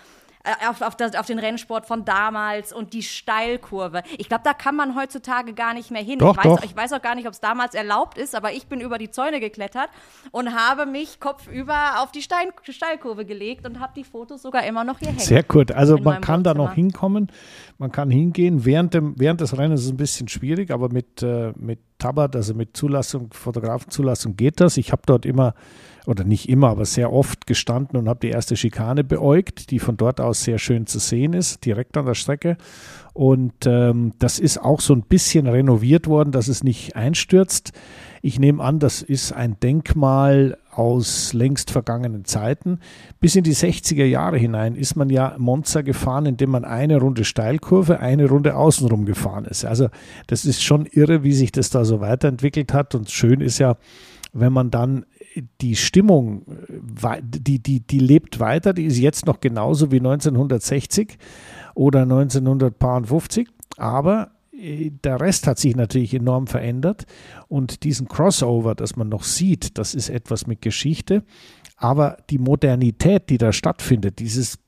[0.68, 4.02] auf, auf, das, auf den Rennsport von damals und die Steilkurve.
[4.18, 6.18] Ich glaube, da kann man heutzutage gar nicht mehr hin.
[6.18, 6.64] Doch, ich, weiß, doch.
[6.64, 9.10] ich weiß auch gar nicht, ob es damals erlaubt ist, aber ich bin über die
[9.10, 9.88] Zäune geklettert
[10.30, 14.84] und habe mich kopfüber auf die Stein, Steilkurve gelegt und habe die Fotos sogar immer
[14.84, 15.20] noch hier hängen.
[15.20, 15.72] Sehr gut.
[15.72, 16.68] Also man kann da Wohnzimmer.
[16.68, 17.32] noch hinkommen,
[17.78, 18.64] man kann hingehen.
[18.64, 22.36] Während, dem, während des Rennens ist es ein bisschen schwierig, aber mit, äh, mit Tabat,
[22.36, 24.76] also mit Zulassung, Fotografenzulassung geht das.
[24.76, 25.54] Ich habe dort immer,
[26.06, 29.96] oder nicht immer, aber sehr oft gestanden und habe die erste Schikane beäugt, die von
[29.96, 32.56] dort aus sehr schön zu sehen ist, direkt an der Strecke.
[33.14, 37.72] Und ähm, das ist auch so ein bisschen renoviert worden, dass es nicht einstürzt.
[38.20, 42.80] Ich nehme an, das ist ein Denkmal aus längst vergangenen Zeiten.
[43.20, 47.24] Bis in die 60er Jahre hinein ist man ja Monza gefahren, indem man eine Runde
[47.24, 49.64] Steilkurve, eine Runde außenrum gefahren ist.
[49.64, 49.88] Also
[50.26, 52.94] das ist schon irre, wie sich das da so weiterentwickelt hat.
[52.94, 53.76] Und schön ist ja,
[54.32, 55.06] wenn man dann
[55.60, 56.46] die Stimmung,
[57.02, 61.18] äh, die, die, die lebt weiter, die ist jetzt noch genauso wie 1960
[61.74, 67.06] oder 1950, aber der Rest hat sich natürlich enorm verändert
[67.48, 71.24] und diesen Crossover, das man noch sieht, das ist etwas mit Geschichte,
[71.76, 74.58] aber die Modernität, die da stattfindet, dieses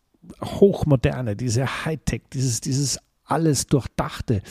[0.43, 4.43] Hochmoderne, diese Hightech, dieses, dieses alles Durchdachte,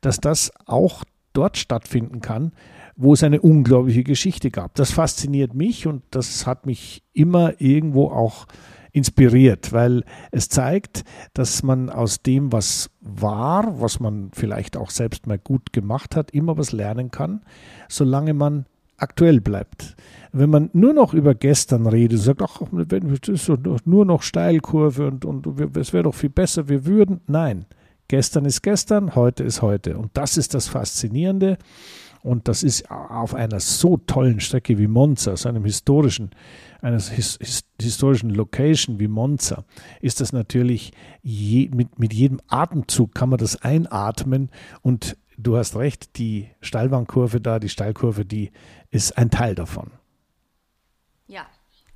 [0.00, 2.52] dass das auch dort stattfinden kann,
[2.96, 4.74] wo es eine unglaubliche Geschichte gab.
[4.74, 8.46] Das fasziniert mich und das hat mich immer irgendwo auch
[8.96, 15.26] inspiriert, weil es zeigt, dass man aus dem, was war, was man vielleicht auch selbst
[15.26, 17.42] mal gut gemacht hat, immer was lernen kann,
[17.88, 18.64] solange man
[18.96, 19.96] aktuell bleibt.
[20.32, 23.52] Wenn man nur noch über gestern redet, sagt, ach, das ist
[23.84, 27.20] nur noch Steilkurve und, und es wäre doch viel besser, wir würden.
[27.26, 27.66] Nein,
[28.08, 29.98] gestern ist gestern, heute ist heute.
[29.98, 31.58] Und das ist das Faszinierende.
[32.26, 36.30] Und das ist auf einer so tollen Strecke wie Monza, so einem historischen,
[36.82, 39.64] einer his, his, historischen Location wie Monza,
[40.00, 44.50] ist das natürlich je, mit, mit jedem Atemzug kann man das einatmen
[44.82, 48.50] und du hast recht, die Steilbahnkurve da, die Steilkurve, die
[48.90, 49.92] ist ein Teil davon.
[51.28, 51.46] Ja.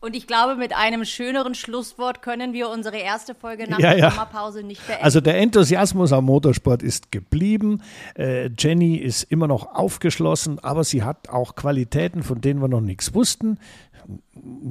[0.01, 3.99] Und ich glaube, mit einem schöneren Schlusswort können wir unsere erste Folge nach Ja, der
[3.99, 4.11] ja.
[4.11, 5.05] Sommerpause nicht beenden.
[5.05, 7.83] Also der Enthusiasmus am Motorsport ist geblieben.
[8.17, 12.81] Äh, Jenny ist immer noch aufgeschlossen, aber sie hat auch Qualitäten, von denen wir noch
[12.81, 13.59] nichts wussten.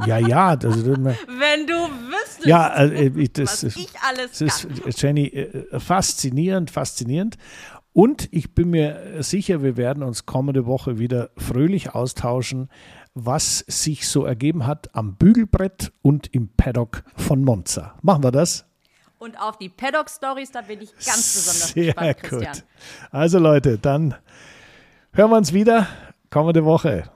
[0.07, 0.97] Ja, ja, das, Wenn
[1.67, 4.91] du wüsstest, ja, äh, ich- das, was ich alles das ist, kann.
[4.97, 7.38] Jenny, äh, faszinierend, faszinierend.
[7.93, 12.69] Und ich bin mir sicher, wir werden uns kommende Woche wieder fröhlich austauschen,
[13.14, 17.95] was sich so ergeben hat am Bügelbrett und im Paddock von Monza.
[18.01, 18.66] Machen wir das?
[19.18, 22.53] Und auf die Paddock-Stories, da bin ich ganz besonders Sehr gespannt, Christian.
[22.53, 22.64] gut.
[23.12, 24.16] Also Leute, dann
[25.12, 25.88] hören wir uns wieder
[26.30, 27.10] kommende Woche.